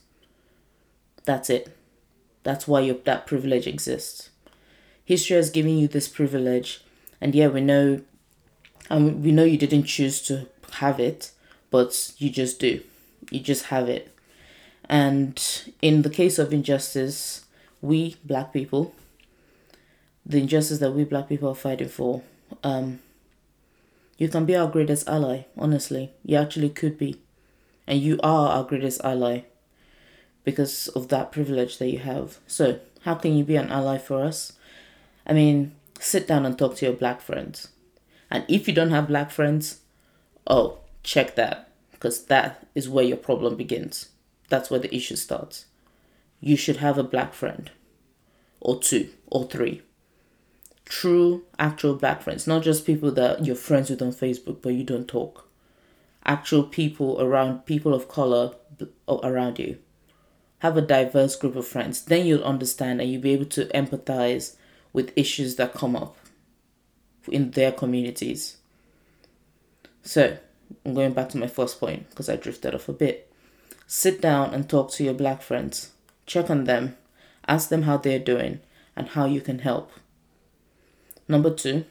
That's 1.24 1.50
it. 1.50 1.75
That's 2.46 2.68
why 2.68 2.80
your, 2.80 2.96
that 3.04 3.26
privilege 3.26 3.66
exists. 3.66 4.30
History 5.04 5.36
has 5.36 5.50
given 5.50 5.76
you 5.78 5.88
this 5.88 6.08
privilege, 6.08 6.80
and 7.20 7.34
yeah, 7.34 7.48
we 7.48 7.60
know, 7.60 8.02
um, 8.88 9.22
we 9.22 9.32
know 9.32 9.44
you 9.44 9.58
didn't 9.58 9.84
choose 9.84 10.22
to 10.22 10.46
have 10.74 11.00
it, 11.00 11.32
but 11.70 12.12
you 12.18 12.30
just 12.30 12.60
do. 12.60 12.82
You 13.30 13.40
just 13.40 13.66
have 13.66 13.88
it. 13.88 14.14
And 14.88 15.34
in 15.82 16.02
the 16.02 16.10
case 16.10 16.38
of 16.38 16.52
injustice, 16.52 17.44
we 17.82 18.16
black 18.24 18.52
people 18.52 18.94
the 20.26 20.38
injustice 20.38 20.80
that 20.80 20.90
we 20.90 21.04
black 21.04 21.28
people 21.28 21.48
are 21.48 21.54
fighting 21.54 21.88
for, 21.88 22.22
um, 22.64 22.98
you 24.18 24.28
can 24.28 24.44
be 24.44 24.56
our 24.56 24.68
greatest 24.68 25.08
ally, 25.08 25.42
honestly. 25.56 26.10
You 26.24 26.38
actually 26.38 26.70
could 26.70 26.98
be. 26.98 27.20
And 27.86 28.00
you 28.00 28.18
are 28.22 28.50
our 28.50 28.64
greatest 28.64 29.00
ally 29.04 29.42
because 30.46 30.86
of 30.88 31.08
that 31.08 31.32
privilege 31.32 31.76
that 31.78 31.90
you 31.90 31.98
have. 31.98 32.38
So, 32.46 32.78
how 33.02 33.16
can 33.16 33.36
you 33.36 33.44
be 33.44 33.56
an 33.56 33.68
ally 33.68 33.98
for 33.98 34.22
us? 34.22 34.52
I 35.26 35.32
mean, 35.32 35.74
sit 35.98 36.28
down 36.28 36.46
and 36.46 36.56
talk 36.56 36.76
to 36.76 36.86
your 36.86 36.94
black 36.94 37.20
friends. 37.20 37.68
And 38.30 38.44
if 38.48 38.68
you 38.68 38.72
don't 38.72 38.90
have 38.90 39.08
black 39.08 39.32
friends, 39.32 39.80
oh, 40.46 40.78
check 41.02 41.34
that 41.34 41.72
because 41.90 42.26
that 42.26 42.64
is 42.76 42.88
where 42.88 43.04
your 43.04 43.16
problem 43.16 43.56
begins. 43.56 44.10
That's 44.48 44.70
where 44.70 44.78
the 44.78 44.94
issue 44.94 45.16
starts. 45.16 45.66
You 46.40 46.56
should 46.56 46.76
have 46.76 46.96
a 46.96 47.02
black 47.02 47.34
friend, 47.34 47.72
or 48.60 48.78
two, 48.78 49.08
or 49.26 49.46
three, 49.46 49.82
true, 50.84 51.42
actual 51.58 51.94
black 51.96 52.22
friends, 52.22 52.46
not 52.46 52.62
just 52.62 52.86
people 52.86 53.10
that 53.10 53.44
you're 53.44 53.56
friends 53.56 53.90
with 53.90 54.00
on 54.00 54.12
Facebook 54.12 54.62
but 54.62 54.74
you 54.74 54.84
don't 54.84 55.08
talk. 55.08 55.48
Actual 56.24 56.62
people 56.62 57.20
around, 57.20 57.66
people 57.66 57.92
of 57.92 58.08
color 58.08 58.52
around 59.08 59.58
you. 59.58 59.78
Have 60.66 60.76
a 60.76 60.82
diverse 60.82 61.37
group 61.37 61.54
of 61.54 61.64
friends. 61.64 62.02
Then 62.02 62.26
you'll 62.26 62.42
understand 62.42 63.00
and 63.00 63.08
you'll 63.08 63.23
be 63.23 63.30
able 63.30 63.44
to 63.44 63.66
empathize 63.66 64.56
with 64.92 65.12
issues 65.14 65.54
that 65.54 65.75
come 65.75 65.94
up 65.94 66.16
in 67.28 67.52
their 67.52 67.70
communities. 67.70 68.56
So, 70.02 70.38
I'm 70.85 70.92
going 70.92 71.12
back 71.12 71.28
to 71.28 71.38
my 71.38 71.46
first 71.46 71.78
point 71.78 72.11
because 72.11 72.28
I 72.28 72.35
drifted 72.35 72.75
off 72.75 72.88
a 72.88 72.92
bit. 72.92 73.32
Sit 73.87 74.20
down 74.20 74.52
and 74.52 74.68
talk 74.68 74.90
to 74.94 75.04
your 75.04 75.14
black 75.14 75.40
friends. 75.40 75.92
Check 76.26 76.50
on 76.50 76.64
them. 76.64 76.96
Ask 77.46 77.68
them 77.68 77.82
how 77.82 77.96
they're 77.96 78.18
doing 78.18 78.58
and 78.96 79.11
how 79.11 79.26
you 79.26 79.40
can 79.40 79.61
help. 79.61 79.92
Number 81.28 81.54
two, 81.54 81.85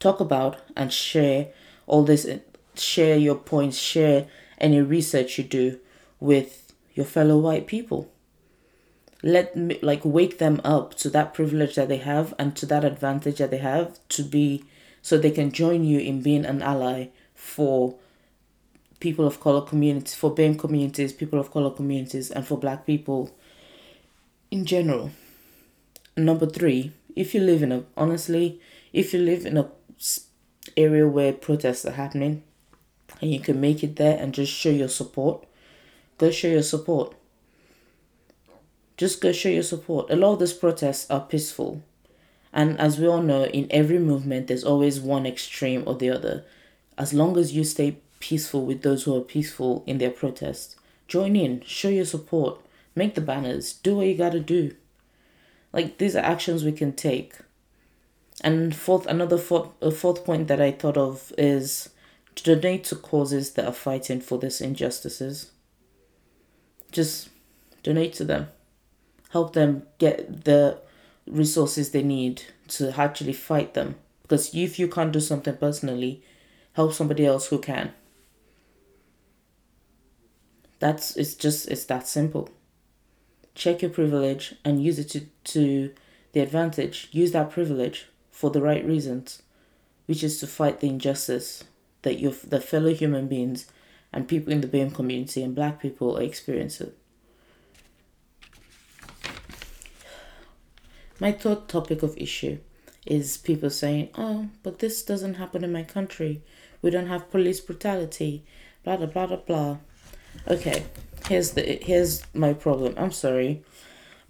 talk 0.00 0.18
about 0.18 0.56
and 0.76 0.92
share 0.92 1.50
all 1.86 2.02
this, 2.02 2.26
share 2.74 3.16
your 3.16 3.36
points, 3.36 3.76
share 3.76 4.26
any 4.58 4.82
research 4.82 5.38
you 5.38 5.44
do 5.44 5.78
with 6.18 6.63
your 6.94 7.06
fellow 7.06 7.38
white 7.38 7.66
people. 7.66 8.10
Let 9.22 9.82
like 9.82 10.04
wake 10.04 10.38
them 10.38 10.60
up 10.64 10.94
to 10.96 11.10
that 11.10 11.34
privilege 11.34 11.76
that 11.76 11.88
they 11.88 11.96
have 11.98 12.34
and 12.38 12.54
to 12.56 12.66
that 12.66 12.84
advantage 12.84 13.38
that 13.38 13.50
they 13.50 13.58
have 13.58 13.98
to 14.10 14.22
be 14.22 14.64
so 15.00 15.16
they 15.16 15.30
can 15.30 15.50
join 15.50 15.84
you 15.84 15.98
in 15.98 16.22
being 16.22 16.44
an 16.44 16.62
ally 16.62 17.08
for 17.34 17.96
people 19.00 19.26
of 19.26 19.40
color 19.40 19.60
communities, 19.60 20.14
for 20.14 20.34
BAME 20.34 20.58
communities, 20.58 21.12
people 21.12 21.38
of 21.38 21.50
color 21.50 21.70
communities, 21.70 22.30
and 22.30 22.46
for 22.46 22.58
black 22.58 22.86
people 22.86 23.34
in 24.50 24.64
general. 24.64 25.10
Number 26.16 26.46
three, 26.46 26.92
if 27.16 27.34
you 27.34 27.40
live 27.40 27.62
in 27.62 27.72
a 27.72 27.84
honestly, 27.96 28.60
if 28.92 29.12
you 29.12 29.20
live 29.20 29.44
in 29.46 29.56
a 29.56 29.68
area 30.76 31.06
where 31.06 31.32
protests 31.32 31.84
are 31.84 31.92
happening, 31.92 32.42
and 33.20 33.30
you 33.30 33.40
can 33.40 33.60
make 33.60 33.82
it 33.82 33.96
there 33.96 34.16
and 34.18 34.32
just 34.32 34.52
show 34.52 34.70
your 34.70 34.88
support, 34.88 35.46
go 36.18 36.30
show 36.30 36.48
your 36.48 36.62
support. 36.62 37.14
Just 38.96 39.20
go 39.20 39.32
show 39.32 39.48
your 39.48 39.62
support. 39.62 40.10
A 40.10 40.16
lot 40.16 40.34
of 40.34 40.38
these 40.40 40.52
protests 40.52 41.10
are 41.10 41.20
peaceful. 41.20 41.82
And 42.52 42.78
as 42.78 42.98
we 42.98 43.08
all 43.08 43.22
know, 43.22 43.46
in 43.46 43.66
every 43.70 43.98
movement, 43.98 44.46
there's 44.46 44.62
always 44.62 45.00
one 45.00 45.26
extreme 45.26 45.82
or 45.86 45.96
the 45.96 46.10
other. 46.10 46.44
As 46.96 47.12
long 47.12 47.36
as 47.36 47.52
you 47.52 47.64
stay 47.64 47.98
peaceful 48.20 48.64
with 48.64 48.82
those 48.82 49.02
who 49.02 49.16
are 49.16 49.20
peaceful 49.20 49.82
in 49.86 49.98
their 49.98 50.10
protests, 50.10 50.76
join 51.08 51.34
in, 51.34 51.62
show 51.62 51.88
your 51.88 52.04
support, 52.04 52.60
make 52.94 53.16
the 53.16 53.20
banners, 53.20 53.72
do 53.72 53.96
what 53.96 54.06
you 54.06 54.16
gotta 54.16 54.38
do. 54.38 54.74
Like 55.72 55.98
these 55.98 56.14
are 56.14 56.20
actions 56.20 56.64
we 56.64 56.70
can 56.70 56.92
take. 56.92 57.34
And 58.40 58.74
fourth, 58.74 59.06
another 59.06 59.38
fourth, 59.38 59.70
a 59.82 59.90
fourth 59.90 60.24
point 60.24 60.46
that 60.46 60.60
I 60.60 60.70
thought 60.70 60.96
of 60.96 61.32
is 61.36 61.90
to 62.36 62.54
donate 62.54 62.84
to 62.84 62.96
causes 62.96 63.54
that 63.54 63.66
are 63.66 63.72
fighting 63.72 64.20
for 64.20 64.38
these 64.38 64.60
injustices. 64.60 65.50
Just 66.94 67.28
donate 67.82 68.14
to 68.14 68.24
them. 68.24 68.48
Help 69.30 69.52
them 69.52 69.82
get 69.98 70.44
the 70.44 70.80
resources 71.26 71.90
they 71.90 72.02
need 72.02 72.42
to 72.68 72.98
actually 72.98 73.34
fight 73.34 73.74
them. 73.74 73.96
Because 74.22 74.54
if 74.54 74.78
you 74.78 74.88
can't 74.88 75.12
do 75.12 75.20
something 75.20 75.56
personally, 75.56 76.22
help 76.72 76.94
somebody 76.94 77.26
else 77.26 77.48
who 77.48 77.58
can. 77.58 77.92
That's 80.78 81.16
it's 81.16 81.34
just 81.34 81.68
it's 81.68 81.84
that 81.84 82.08
simple 82.08 82.48
check 83.54 83.82
your 83.82 83.90
privilege 83.90 84.54
and 84.64 84.82
use 84.82 84.98
it 84.98 85.08
to, 85.10 85.20
to 85.44 85.92
the 86.32 86.40
advantage. 86.40 87.08
Use 87.12 87.32
that 87.32 87.50
privilege 87.50 88.08
for 88.30 88.50
the 88.50 88.62
right 88.62 88.84
reasons, 88.84 89.42
which 90.06 90.22
is 90.22 90.38
to 90.40 90.46
fight 90.46 90.80
the 90.80 90.88
injustice 90.88 91.64
that 92.02 92.18
your 92.18 92.32
the 92.46 92.60
fellow 92.60 92.92
human 92.92 93.28
beings 93.28 93.66
and 94.14 94.28
people 94.28 94.52
in 94.52 94.60
the 94.60 94.68
BAME 94.68 94.94
community 94.94 95.42
and 95.42 95.54
black 95.54 95.82
people 95.82 96.16
are 96.16 96.22
experiencing. 96.22 96.92
My 101.20 101.32
third 101.32 101.68
topic 101.68 102.02
of 102.02 102.16
issue 102.16 102.58
is 103.06 103.36
people 103.36 103.70
saying, 103.70 104.10
"Oh, 104.16 104.48
but 104.62 104.78
this 104.78 105.02
doesn't 105.02 105.34
happen 105.34 105.64
in 105.64 105.72
my 105.72 105.82
country. 105.82 106.42
We 106.80 106.90
don't 106.90 107.08
have 107.08 107.30
police 107.30 107.60
brutality." 107.60 108.44
Blah 108.84 108.96
blah 108.98 109.06
blah 109.06 109.26
blah 109.26 109.36
blah. 109.36 109.76
Okay, 110.48 110.84
here's 111.28 111.50
the 111.52 111.62
here's 111.62 112.22
my 112.34 112.52
problem. 112.52 112.94
I'm 112.96 113.12
sorry, 113.12 113.62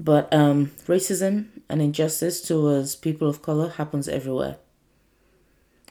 but 0.00 0.32
um, 0.32 0.72
racism 0.86 1.46
and 1.68 1.82
injustice 1.82 2.40
towards 2.40 2.96
people 2.96 3.28
of 3.28 3.42
color 3.42 3.68
happens 3.68 4.08
everywhere. 4.08 4.56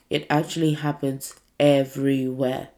It 0.10 0.26
actually 0.30 0.74
happens 0.74 1.34
everywhere, 1.60 2.70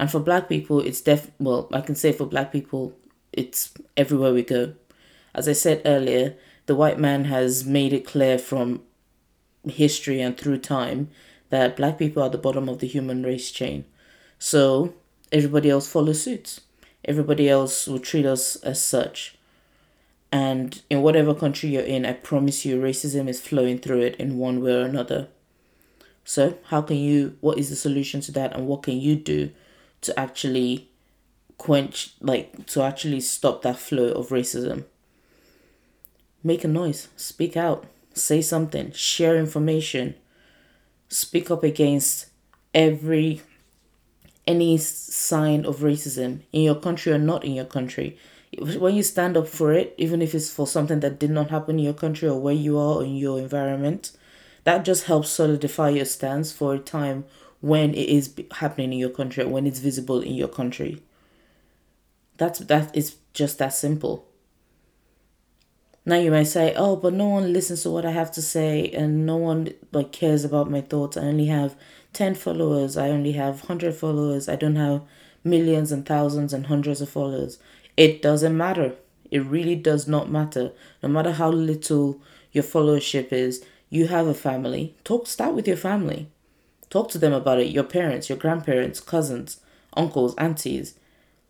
and 0.00 0.10
for 0.10 0.18
Black 0.18 0.48
people, 0.48 0.80
it's 0.80 1.02
def 1.02 1.30
well. 1.38 1.68
I 1.74 1.82
can 1.82 1.94
say 1.94 2.10
for 2.10 2.24
Black 2.24 2.50
people, 2.50 2.96
it's 3.34 3.74
everywhere 3.98 4.32
we 4.32 4.42
go. 4.42 4.72
As 5.34 5.46
I 5.46 5.52
said 5.52 5.82
earlier, 5.84 6.36
the 6.64 6.74
white 6.74 6.98
man 6.98 7.26
has 7.26 7.66
made 7.66 7.92
it 7.92 8.06
clear 8.06 8.38
from 8.38 8.80
history 9.68 10.22
and 10.22 10.38
through 10.38 10.56
time 10.56 11.10
that 11.50 11.76
black 11.76 11.98
people 11.98 12.22
are 12.22 12.30
the 12.30 12.38
bottom 12.38 12.66
of 12.66 12.78
the 12.78 12.86
human 12.86 13.22
race 13.24 13.50
chain. 13.50 13.84
So 14.38 14.94
everybody 15.30 15.68
else 15.68 15.86
follows 15.86 16.22
suit. 16.22 16.60
Everybody 17.04 17.50
else 17.50 17.86
will 17.86 17.98
treat 17.98 18.24
us 18.24 18.56
as 18.56 18.82
such. 18.82 19.36
And 20.32 20.80
in 20.88 21.02
whatever 21.02 21.34
country 21.34 21.68
you're 21.68 21.82
in, 21.82 22.06
I 22.06 22.14
promise 22.14 22.64
you, 22.64 22.80
racism 22.80 23.28
is 23.28 23.38
flowing 23.38 23.78
through 23.78 24.00
it 24.00 24.16
in 24.16 24.38
one 24.38 24.62
way 24.62 24.72
or 24.72 24.86
another. 24.86 25.28
So, 26.24 26.56
how 26.68 26.80
can 26.80 26.96
you, 26.96 27.36
what 27.42 27.58
is 27.58 27.68
the 27.68 27.76
solution 27.76 28.22
to 28.22 28.32
that, 28.32 28.54
and 28.54 28.66
what 28.66 28.84
can 28.84 28.98
you 28.98 29.14
do 29.14 29.50
to 30.02 30.18
actually 30.18 30.88
quench, 31.58 32.14
like, 32.20 32.66
to 32.66 32.82
actually 32.82 33.20
stop 33.20 33.62
that 33.62 33.78
flow 33.78 34.12
of 34.12 34.28
racism? 34.28 34.84
Make 36.42 36.64
a 36.64 36.68
noise, 36.68 37.08
speak 37.16 37.56
out, 37.56 37.86
say 38.14 38.40
something, 38.40 38.92
share 38.92 39.36
information, 39.36 40.14
speak 41.08 41.50
up 41.50 41.62
against 41.62 42.26
every 42.72 43.42
any 44.46 44.76
sign 44.78 45.64
of 45.64 45.78
racism 45.78 46.40
in 46.52 46.62
your 46.62 46.74
country 46.74 47.12
or 47.12 47.18
not 47.18 47.44
in 47.44 47.52
your 47.52 47.64
country. 47.64 48.18
When 48.58 48.94
you 48.94 49.02
stand 49.02 49.36
up 49.36 49.46
for 49.46 49.72
it, 49.72 49.94
even 49.96 50.22
if 50.22 50.34
it's 50.34 50.50
for 50.50 50.66
something 50.66 51.00
that 51.00 51.20
did 51.20 51.30
not 51.30 51.50
happen 51.50 51.78
in 51.78 51.84
your 51.84 51.94
country 51.94 52.28
or 52.28 52.40
where 52.40 52.54
you 52.54 52.76
are 52.78 52.96
or 52.96 53.04
in 53.04 53.16
your 53.16 53.38
environment, 53.38 54.12
that 54.64 54.84
just 54.84 55.04
helps 55.04 55.30
solidify 55.30 55.90
your 55.90 56.04
stance 56.04 56.52
for 56.52 56.74
a 56.74 56.78
time 56.78 57.24
when 57.60 57.94
it 57.94 58.08
is 58.08 58.34
happening 58.52 58.92
in 58.92 58.98
your 58.98 59.10
country, 59.10 59.44
when 59.44 59.66
it's 59.66 59.80
visible 59.80 60.20
in 60.20 60.34
your 60.34 60.48
country. 60.48 61.02
That's 62.36 62.58
that 62.60 62.96
is 62.96 63.16
just 63.34 63.58
that 63.58 63.74
simple. 63.74 64.26
Now 66.06 66.16
you 66.16 66.30
might 66.30 66.44
say, 66.44 66.74
"Oh, 66.76 66.96
but 66.96 67.12
no 67.12 67.28
one 67.28 67.52
listens 67.52 67.82
to 67.82 67.90
what 67.90 68.06
I 68.06 68.12
have 68.12 68.32
to 68.32 68.42
say, 68.42 68.90
and 68.90 69.26
no 69.26 69.36
one 69.36 69.74
like 69.92 70.12
cares 70.12 70.44
about 70.44 70.70
my 70.70 70.80
thoughts. 70.80 71.16
I 71.16 71.22
only 71.26 71.46
have 71.46 71.76
ten 72.14 72.34
followers. 72.34 72.96
I 72.96 73.10
only 73.10 73.32
have 73.32 73.62
hundred 73.62 73.94
followers. 73.94 74.48
I 74.48 74.56
don't 74.56 74.76
have 74.76 75.02
millions 75.44 75.92
and 75.92 76.06
thousands 76.06 76.52
and 76.52 76.66
hundreds 76.66 77.00
of 77.02 77.10
followers." 77.10 77.58
It 77.96 78.22
doesn't 78.22 78.56
matter. 78.56 78.94
It 79.30 79.44
really 79.44 79.76
does 79.76 80.08
not 80.08 80.30
matter. 80.30 80.72
No 81.02 81.08
matter 81.10 81.32
how 81.32 81.50
little 81.50 82.20
your 82.52 82.64
followership 82.64 83.32
is, 83.32 83.62
you 83.90 84.06
have 84.06 84.26
a 84.26 84.34
family. 84.34 84.94
Talk. 85.04 85.26
Start 85.26 85.54
with 85.54 85.68
your 85.68 85.76
family. 85.76 86.28
Talk 86.90 87.10
to 87.10 87.18
them 87.18 87.32
about 87.32 87.60
it. 87.60 87.72
Your 87.72 87.84
parents, 87.84 88.28
your 88.28 88.38
grandparents, 88.38 89.00
cousins, 89.00 89.60
uncles, 89.96 90.34
aunties. 90.36 90.94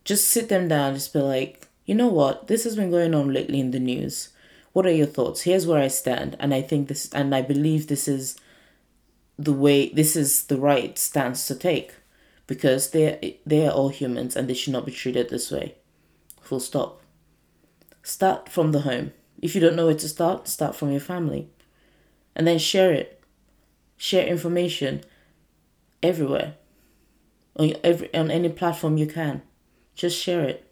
Just 0.05 0.29
sit 0.29 0.49
them 0.49 0.69
down. 0.69 0.89
And 0.89 0.97
just 0.97 1.13
be 1.13 1.21
like, 1.21 1.69
you 1.87 1.95
know 1.95 2.09
what? 2.09 2.47
This 2.47 2.65
has 2.65 2.77
been 2.77 2.91
going 2.91 3.15
on 3.15 3.33
lately 3.33 3.59
in 3.59 3.71
the 3.71 3.81
news 3.81 4.31
what 4.73 4.87
are 4.87 4.93
your 4.93 5.07
thoughts? 5.07 5.43
Here's 5.43 5.67
where 5.67 5.83
I 5.83 5.89
stand, 5.89 6.37
and 6.39 6.55
I 6.55 6.63
think 6.63 6.89
this, 6.89 7.11
and 7.13 7.35
I 7.35 7.43
believe 7.43 7.87
this 7.87 8.07
is 8.07 8.37
the 9.39 9.53
way, 9.53 9.89
this 9.89 10.15
is 10.15 10.45
the 10.45 10.59
right 10.59 10.97
stance 10.97 11.47
to 11.49 11.55
take, 11.55 11.95
because 12.47 12.91
they 12.91 13.41
they 13.45 13.67
are 13.67 13.73
all 13.73 13.89
humans 13.89 14.37
and 14.37 14.49
they 14.49 14.55
should 14.55 14.73
not 14.73 14.87
be 14.87 14.93
treated 14.93 15.29
this 15.29 15.51
way. 15.51 15.77
Full 16.41 16.61
stop. 16.61 17.01
Start 18.03 18.49
from 18.49 18.73
the 18.73 18.81
home. 18.81 19.13
If 19.43 19.55
you 19.55 19.61
don't 19.61 19.77
know 19.77 19.87
where 19.87 19.95
to 19.95 20.09
start, 20.09 20.47
start 20.47 20.77
from 20.77 20.91
your 20.91 21.01
family, 21.01 21.49
and 22.37 22.47
then 22.47 22.59
share 22.59 22.93
it. 22.93 23.23
Share 23.97 24.27
information 24.27 25.03
everywhere, 26.03 26.55
on 27.57 27.75
every 27.85 28.13
on 28.15 28.31
any 28.31 28.49
platform 28.49 28.97
you 28.97 29.07
can. 29.07 29.43
Just 29.95 30.21
share 30.21 30.43
it. 30.43 30.67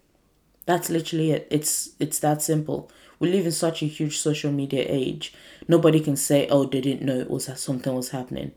That's 0.66 0.90
literally 0.90 1.32
it. 1.32 1.48
It's 1.50 1.90
it's 1.98 2.18
that 2.20 2.42
simple 2.42 2.90
we 3.18 3.30
live 3.30 3.46
in 3.46 3.52
such 3.52 3.82
a 3.82 3.86
huge 3.86 4.18
social 4.18 4.52
media 4.52 4.84
age. 4.86 5.32
Nobody 5.66 6.00
can 6.00 6.16
say, 6.16 6.46
oh, 6.48 6.64
they 6.64 6.80
didn't 6.80 7.02
know 7.02 7.18
it 7.18 7.30
was 7.30 7.50
something 7.60 7.94
was 7.94 8.10
happening. 8.10 8.52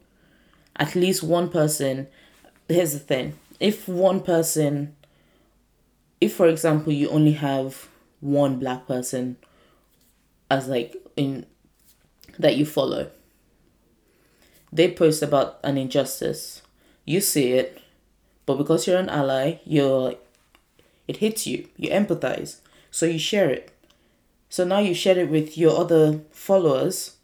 At 0.76 0.96
least 0.96 1.24
one 1.24 1.50
person. 1.50 2.08
Here's 2.68 2.94
the 2.94 3.00
thing: 3.00 3.38
if 3.60 3.88
one 3.88 4.22
person, 4.22 4.96
if 6.20 6.36
for 6.36 6.48
example 6.48 6.94
you 6.94 7.10
only 7.10 7.34
have 7.34 7.90
one 8.20 8.60
black 8.60 8.88
person 8.88 9.38
as 10.50 10.68
like 10.68 10.96
in 11.18 11.46
that 12.40 12.56
you 12.56 12.66
follow, 12.66 13.10
they 14.72 14.92
post 14.92 15.22
about 15.22 15.60
an 15.64 15.78
injustice. 15.78 16.62
You 17.06 17.22
see 17.22 17.54
it, 17.54 17.82
but 18.46 18.58
because 18.58 18.88
you're 18.88 19.00
an 19.00 19.10
ally, 19.10 19.60
you're 19.66 20.16
it 21.08 21.18
hits 21.18 21.46
you. 21.46 21.68
You 21.78 21.90
empathize, 21.90 22.60
so 22.90 23.06
you 23.06 23.20
share 23.20 23.50
it 23.50 23.72
so 24.52 24.66
now 24.66 24.80
you 24.80 24.94
share 24.94 25.18
it 25.18 25.30
with 25.30 25.58
your 25.58 25.80
other 25.80 26.20
followers 26.30 27.16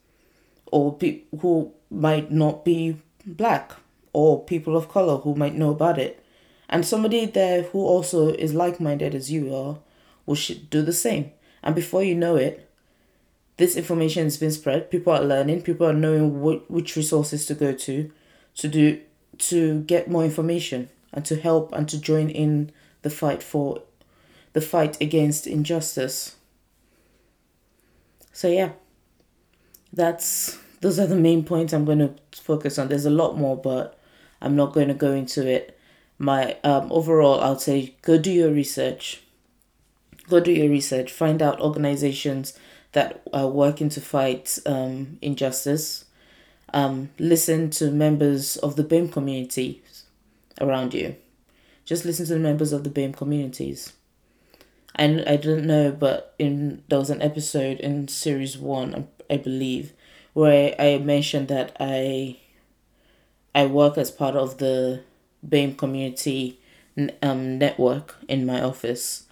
or 0.68 0.96
people 0.96 1.40
who 1.40 1.74
might 1.92 2.32
not 2.32 2.64
be 2.64 2.96
black 3.26 3.74
or 4.14 4.46
people 4.46 4.78
of 4.78 4.88
color 4.88 5.18
who 5.18 5.36
might 5.36 5.54
know 5.54 5.72
about 5.72 6.00
it. 6.00 6.24
And 6.70 6.86
somebody 6.86 7.26
there 7.26 7.64
who 7.64 7.80
also 7.80 8.30
is 8.30 8.54
like 8.54 8.80
minded 8.80 9.14
as 9.14 9.30
you 9.30 9.54
are 9.54 9.78
will 10.26 10.38
do 10.70 10.82
the 10.82 10.94
same. 10.94 11.32
And 11.62 11.76
before 11.76 12.02
you 12.02 12.16
know 12.16 12.38
it, 12.38 12.67
this 13.58 13.76
information 13.76 14.24
has 14.24 14.38
been 14.38 14.52
spread. 14.52 14.92
People 14.92 15.14
are 15.14 15.24
learning. 15.24 15.64
People 15.64 15.88
are 15.88 15.94
knowing 15.94 16.42
what, 16.42 16.70
which 16.70 16.96
resources 16.96 17.46
to 17.48 17.56
go 17.56 17.74
to, 17.74 18.12
to 18.56 18.68
do 18.68 19.02
to 19.40 19.82
get 19.82 20.10
more 20.10 20.26
information 20.26 20.90
and 21.14 21.24
to 21.26 21.36
help 21.36 21.72
and 21.74 21.88
to 21.90 22.00
join 22.00 22.30
in 22.30 22.72
the 23.04 23.10
fight 23.10 23.44
for 23.44 23.82
the 24.54 24.62
fight 24.62 25.00
against 25.00 25.46
injustice. 25.46 26.36
So 28.32 28.48
yeah, 28.48 28.72
that's 29.94 30.58
those 30.82 31.00
are 31.00 31.08
the 31.08 31.16
main 31.16 31.44
points 31.44 31.74
I'm 31.74 31.86
going 31.86 32.00
to 32.00 32.14
focus 32.36 32.78
on. 32.78 32.88
There's 32.88 33.06
a 33.06 33.12
lot 33.12 33.38
more, 33.38 33.58
but 33.58 34.00
I'm 34.42 34.56
not 34.56 34.74
going 34.74 34.88
to 34.88 34.94
go 34.94 35.12
into 35.12 35.48
it. 35.48 35.78
My 36.20 36.58
um 36.64 36.92
overall, 36.92 37.40
I'll 37.42 37.60
say 37.60 37.96
go 38.02 38.18
do 38.18 38.32
your 38.32 38.52
research. 38.52 39.22
Go 40.30 40.40
do 40.40 40.52
your 40.52 40.70
research. 40.70 41.12
Find 41.12 41.42
out 41.42 41.62
organizations 41.62 42.58
that 42.94 43.22
are 43.34 43.48
working 43.48 43.90
to 43.90 44.02
fight 44.02 44.60
um, 44.66 45.18
injustice. 45.22 46.06
Um, 46.74 47.10
listen 47.18 47.70
to 47.72 47.92
members 47.92 48.58
of 48.58 48.76
the 48.76 48.84
BAME 48.84 49.12
community 49.12 49.82
around 50.60 50.94
you. 50.94 51.16
Just 51.86 52.04
listen 52.04 52.26
to 52.26 52.34
the 52.34 52.40
members 52.40 52.74
of 52.74 52.84
the 52.84 52.90
BAME 52.90 53.16
communities 53.16 53.94
and 54.98 55.24
I 55.28 55.36
don't 55.36 55.66
know, 55.66 55.92
but 55.92 56.34
in 56.40 56.84
there 56.90 57.00
was 57.00 57.12
an 57.12 57.22
episode 57.22 57.80
in 57.80 58.08
series 58.08 58.58
one, 58.58 59.08
I 59.30 59.38
believe, 59.38 59.94
where 60.34 60.76
I 60.80 60.98
mentioned 60.98 61.48
that 61.50 61.78
I 61.80 62.38
I 63.54 63.68
work 63.68 63.98
as 63.98 64.10
part 64.12 64.36
of 64.36 64.58
the 64.58 65.02
BAME 65.48 65.78
community 65.78 66.60
um, 67.22 67.60
network 67.60 68.16
in 68.28 68.46
my 68.46 68.62
office. 68.62 69.27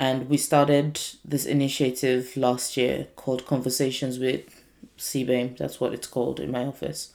And 0.00 0.30
we 0.30 0.38
started 0.38 0.98
this 1.26 1.44
initiative 1.44 2.34
last 2.34 2.74
year 2.78 3.08
called 3.16 3.44
Conversations 3.44 4.18
with 4.18 4.64
CBAME. 4.96 5.58
That's 5.58 5.78
what 5.78 5.92
it's 5.92 6.06
called 6.06 6.40
in 6.40 6.50
my 6.50 6.64
office. 6.64 7.12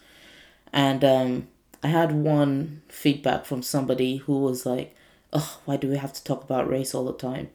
And 0.72 1.04
um, 1.04 1.48
I 1.82 1.88
had 1.88 2.12
one 2.12 2.84
feedback 2.88 3.46
from 3.46 3.64
somebody 3.64 4.18
who 4.18 4.38
was 4.38 4.68
like, 4.68 4.96
oh, 5.34 5.62
why 5.66 5.78
do 5.78 5.90
we 5.90 5.98
have 5.98 6.14
to 6.14 6.24
talk 6.24 6.44
about 6.44 6.70
race 6.70 6.94
all 6.94 7.06
the 7.06 7.14
time? 7.14 7.50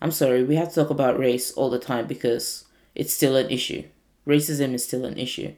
I'm 0.00 0.10
sorry, 0.10 0.42
we 0.42 0.56
have 0.56 0.70
to 0.70 0.74
talk 0.76 0.88
about 0.88 1.18
race 1.18 1.52
all 1.52 1.68
the 1.68 1.78
time 1.78 2.06
because 2.06 2.64
it's 2.94 3.12
still 3.12 3.36
an 3.36 3.50
issue. 3.50 3.84
Racism 4.26 4.72
is 4.72 4.82
still 4.82 5.04
an 5.04 5.18
issue. 5.18 5.52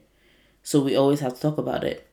So 0.63 0.81
we 0.81 0.97
always 0.97 1.21
have 1.21 1.35
to 1.35 1.41
talk 1.41 1.57
about 1.57 1.85
it. 1.85 2.07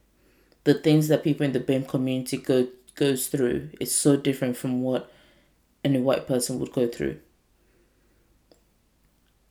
The 0.62 0.74
things 0.74 1.08
that 1.08 1.24
people 1.24 1.44
in 1.44 1.54
the 1.54 1.60
BAME 1.60 1.88
community 1.88 2.36
go 2.36 2.68
goes 2.94 3.26
through 3.26 3.70
is 3.80 3.92
so 3.92 4.16
different 4.16 4.56
from 4.56 4.80
what 4.80 5.10
any 5.84 6.00
white 6.00 6.26
person 6.26 6.58
would 6.58 6.72
go 6.72 6.88
through. 6.88 7.20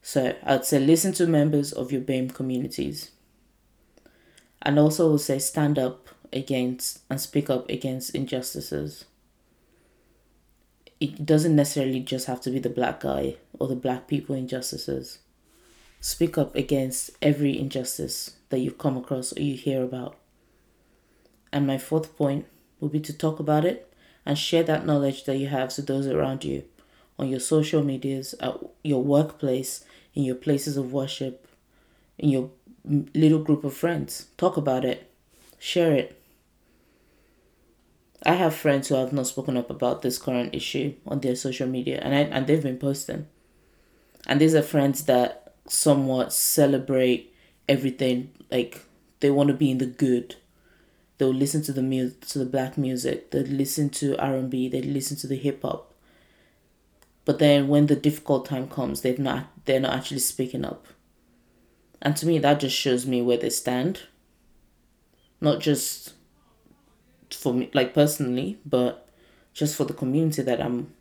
So 0.02 0.36
I'd 0.44 0.66
say 0.66 0.80
listen 0.80 1.14
to 1.14 1.28
members 1.28 1.72
of 1.72 1.92
your 1.92 2.02
BAME 2.02 2.34
communities. 2.34 3.12
And 4.62 4.80
also 4.80 5.10
will 5.10 5.18
say 5.18 5.40
stand 5.40 5.78
up 5.78 6.10
against 6.32 7.00
and 7.10 7.22
speak 7.22 7.50
up 7.50 7.70
against 7.70 8.16
injustices 8.16 9.06
it 11.04 11.26
doesn't 11.26 11.58
necessarily 11.58 12.00
just 12.00 12.28
have 12.28 12.40
to 12.40 12.50
be 12.50 12.60
the 12.60 12.70
black 12.70 13.02
guy 13.02 13.36
or 13.60 13.68
the 13.68 13.76
black 13.76 14.08
people 14.08 14.34
injustices. 14.34 15.20
Speak 16.00 16.38
up 16.38 16.56
against 16.56 17.12
every 17.22 17.60
injustice 17.60 18.38
that 18.48 18.60
you 18.60 18.72
come 18.72 18.96
across 18.96 19.36
or 19.36 19.42
you 19.42 19.58
hear 19.58 19.84
about. 19.84 20.16
And 21.52 21.68
my 21.68 21.78
fourth 21.78 22.16
point 22.16 22.46
would 22.80 22.94
be 22.94 23.02
to 23.02 23.12
talk 23.12 23.42
about 23.42 23.66
it 23.66 23.93
and 24.26 24.38
share 24.38 24.64
that 24.64 24.86
knowledge 24.86 25.26
that 25.26 25.38
you 25.38 25.48
have 25.48 25.70
to 25.76 25.82
those 25.82 26.08
around 26.08 26.44
you 26.44 26.64
on 27.20 27.28
your 27.30 27.40
social 27.40 27.84
medias, 27.84 28.34
at 28.40 28.58
your 28.84 29.04
workplace, 29.04 29.86
in 30.14 30.24
your 30.24 30.36
places 30.36 30.78
of 30.78 30.92
worship, 30.92 31.48
in 32.18 32.30
your 32.30 32.50
little 33.14 33.40
group 33.40 33.64
of 33.64 33.74
friends. 33.74 34.28
Talk 34.38 34.58
about 34.58 34.86
it, 34.86 35.12
share 35.60 35.94
it. 35.94 36.20
I 38.26 38.34
have 38.34 38.56
friends 38.56 38.88
who 38.88 38.96
have 38.96 39.12
not 39.12 39.28
spoken 39.28 39.58
up 39.58 39.70
about 39.70 40.02
this 40.02 40.18
current 40.18 40.56
issue 40.56 40.94
on 41.06 41.20
their 41.20 41.36
social 41.36 41.68
media, 41.68 42.00
and 42.02 42.16
I, 42.16 42.20
and 42.20 42.48
they've 42.48 42.64
been 42.64 42.78
posting. 42.78 43.28
And 44.26 44.40
these 44.40 44.56
are 44.56 44.62
friends 44.62 45.04
that 45.06 45.54
somewhat 45.68 46.32
celebrate 46.32 47.34
everything. 47.68 48.32
Like 48.50 48.82
they 49.20 49.30
want 49.30 49.50
to 49.50 49.54
be 49.54 49.72
in 49.72 49.80
the 49.80 49.86
good. 49.86 50.38
They'll 51.24 51.34
listen 51.34 51.62
to 51.62 51.72
the 51.72 51.82
mu- 51.82 52.10
to 52.10 52.38
the 52.38 52.46
black 52.46 52.78
music. 52.78 53.32
They 53.32 53.44
listen 53.44 53.90
to 53.92 54.18
R 54.18 54.36
and 54.36 54.50
B. 54.50 54.68
They 54.68 54.82
listen 54.82 55.16
to 55.20 55.28
the 55.28 55.38
hip 55.38 55.62
hop. 55.62 55.94
But 57.24 57.40
then 57.40 57.70
when 57.70 57.86
the 57.86 57.96
difficult 57.96 58.46
time 58.46 58.68
comes, 58.68 59.00
they've 59.00 59.18
not 59.18 59.48
they're 59.64 59.80
not 59.80 59.94
actually 59.94 60.20
speaking 60.20 60.66
up. 60.66 60.86
And 62.02 62.18
to 62.18 62.26
me, 62.26 62.40
that 62.40 62.60
just 62.60 62.76
shows 62.76 63.06
me 63.06 63.22
where 63.22 63.38
they 63.38 63.50
stand. 63.50 64.02
Not 65.40 65.62
just 65.62 66.12
for 67.32 67.54
me, 67.54 67.70
like 67.74 67.94
personally, 67.94 68.60
but 68.66 69.08
just 69.54 69.78
for 69.78 69.86
the 69.86 69.94
community 69.94 70.42
that 70.42 70.60
I'm, 70.60 70.94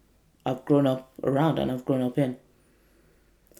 I've 0.46 0.64
grown 0.64 0.86
up 0.86 1.10
around 1.24 1.58
and 1.58 1.72
I've 1.72 1.84
grown 1.84 2.02
up 2.02 2.16
in. 2.16 2.36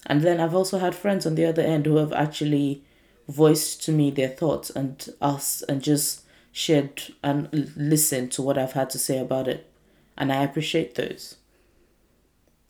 And 0.07 0.22
then 0.22 0.38
I've 0.38 0.55
also 0.55 0.79
had 0.79 0.94
friends 0.94 1.27
on 1.27 1.35
the 1.35 1.44
other 1.44 1.62
end 1.62 1.87
who 1.87 1.96
have 1.96 2.12
actually 2.12 2.85
voiced 3.27 3.83
to 3.87 3.90
me 3.90 4.12
their 4.12 4.29
thoughts 4.29 4.70
and 4.70 5.09
us 5.20 5.62
and 5.62 5.83
just 5.83 6.22
shared 6.53 7.03
and 7.25 7.49
listened 7.77 8.31
to 8.33 8.43
what 8.43 8.59
I've 8.59 8.73
had 8.73 8.91
to 8.91 8.99
say 8.99 9.19
about 9.19 9.49
it. 9.49 9.71
And 10.17 10.33
I 10.33 10.45
appreciate 10.45 10.95
those. 10.95 11.37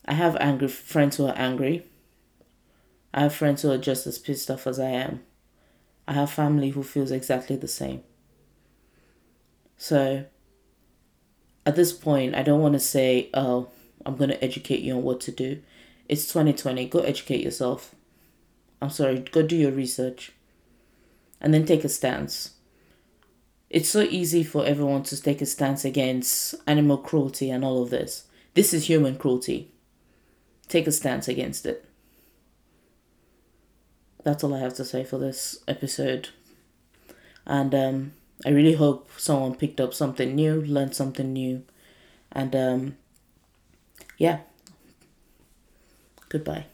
I 0.07 0.15
have 0.15 0.37
angry 0.37 0.69
friends 0.69 1.17
who 1.17 1.27
are 1.27 1.37
angry. 1.37 1.85
I 3.13 3.23
have 3.23 3.35
friends 3.35 3.63
who 3.63 3.71
are 3.71 3.79
just 3.79 4.07
as 4.07 4.19
pissed 4.19 4.51
off 4.51 4.67
as 4.67 4.79
I 4.79 4.89
am. 4.89 5.23
I 6.09 6.15
have 6.15 6.31
family 6.31 6.71
who 6.71 6.83
feels 6.83 7.11
exactly 7.11 7.57
the 7.57 7.69
same. 7.69 8.03
So 9.77 10.25
at 11.67 11.77
this 11.77 11.93
point, 11.93 12.35
I 12.35 12.43
don't 12.43 12.61
want 12.61 12.75
to 12.75 12.81
say, 12.81 13.31
oh, 13.35 13.69
I'm 14.07 14.17
going 14.17 14.31
to 14.31 14.43
educate 14.43 14.81
you 14.81 14.95
on 14.95 15.03
what 15.03 15.21
to 15.23 15.33
do. 15.33 15.61
It's 16.09 16.27
2020. 16.27 16.89
Go 16.89 17.01
educate 17.01 17.43
yourself. 17.43 17.95
I'm 18.81 18.91
sorry, 18.91 19.21
go 19.21 19.43
do 19.43 19.57
your 19.57 19.71
research. 19.71 20.33
And 21.41 21.53
then 21.53 21.65
take 21.65 21.85
a 21.85 21.89
stance. 21.89 22.55
It's 23.73 23.89
so 23.89 24.03
easy 24.03 24.45
for 24.45 24.65
everyone 24.65 25.03
to 25.05 25.21
take 25.21 25.41
a 25.41 25.47
stance 25.47 25.85
against 25.85 26.55
animal 26.67 26.99
cruelty 26.99 27.51
and 27.51 27.65
all 27.65 27.83
of 27.83 27.91
this. 27.91 28.29
This 28.55 28.73
is 28.73 28.89
human 28.89 29.17
cruelty. 29.17 29.73
Take 30.69 30.87
a 30.87 30.93
stance 30.93 31.27
against 31.27 31.67
it 31.67 31.85
that's 34.25 34.45
all 34.45 34.55
I 34.55 34.61
have 34.61 34.75
to 34.75 34.85
say 34.85 35.05
for 35.05 35.19
this 35.19 35.63
episode. 35.67 36.29
And 37.47 37.75
um, 37.75 38.13
I 38.47 38.51
really 38.51 38.75
hope 38.75 39.11
someone 39.17 39.57
picked 39.57 39.81
up 39.81 39.95
something 39.95 40.35
new, 40.35 40.63
learned 40.63 40.95
something 40.95 41.33
new. 41.33 41.65
And 42.31 42.55
um, 42.55 42.97
yeah, 44.19 44.41
goodbye. 46.29 46.67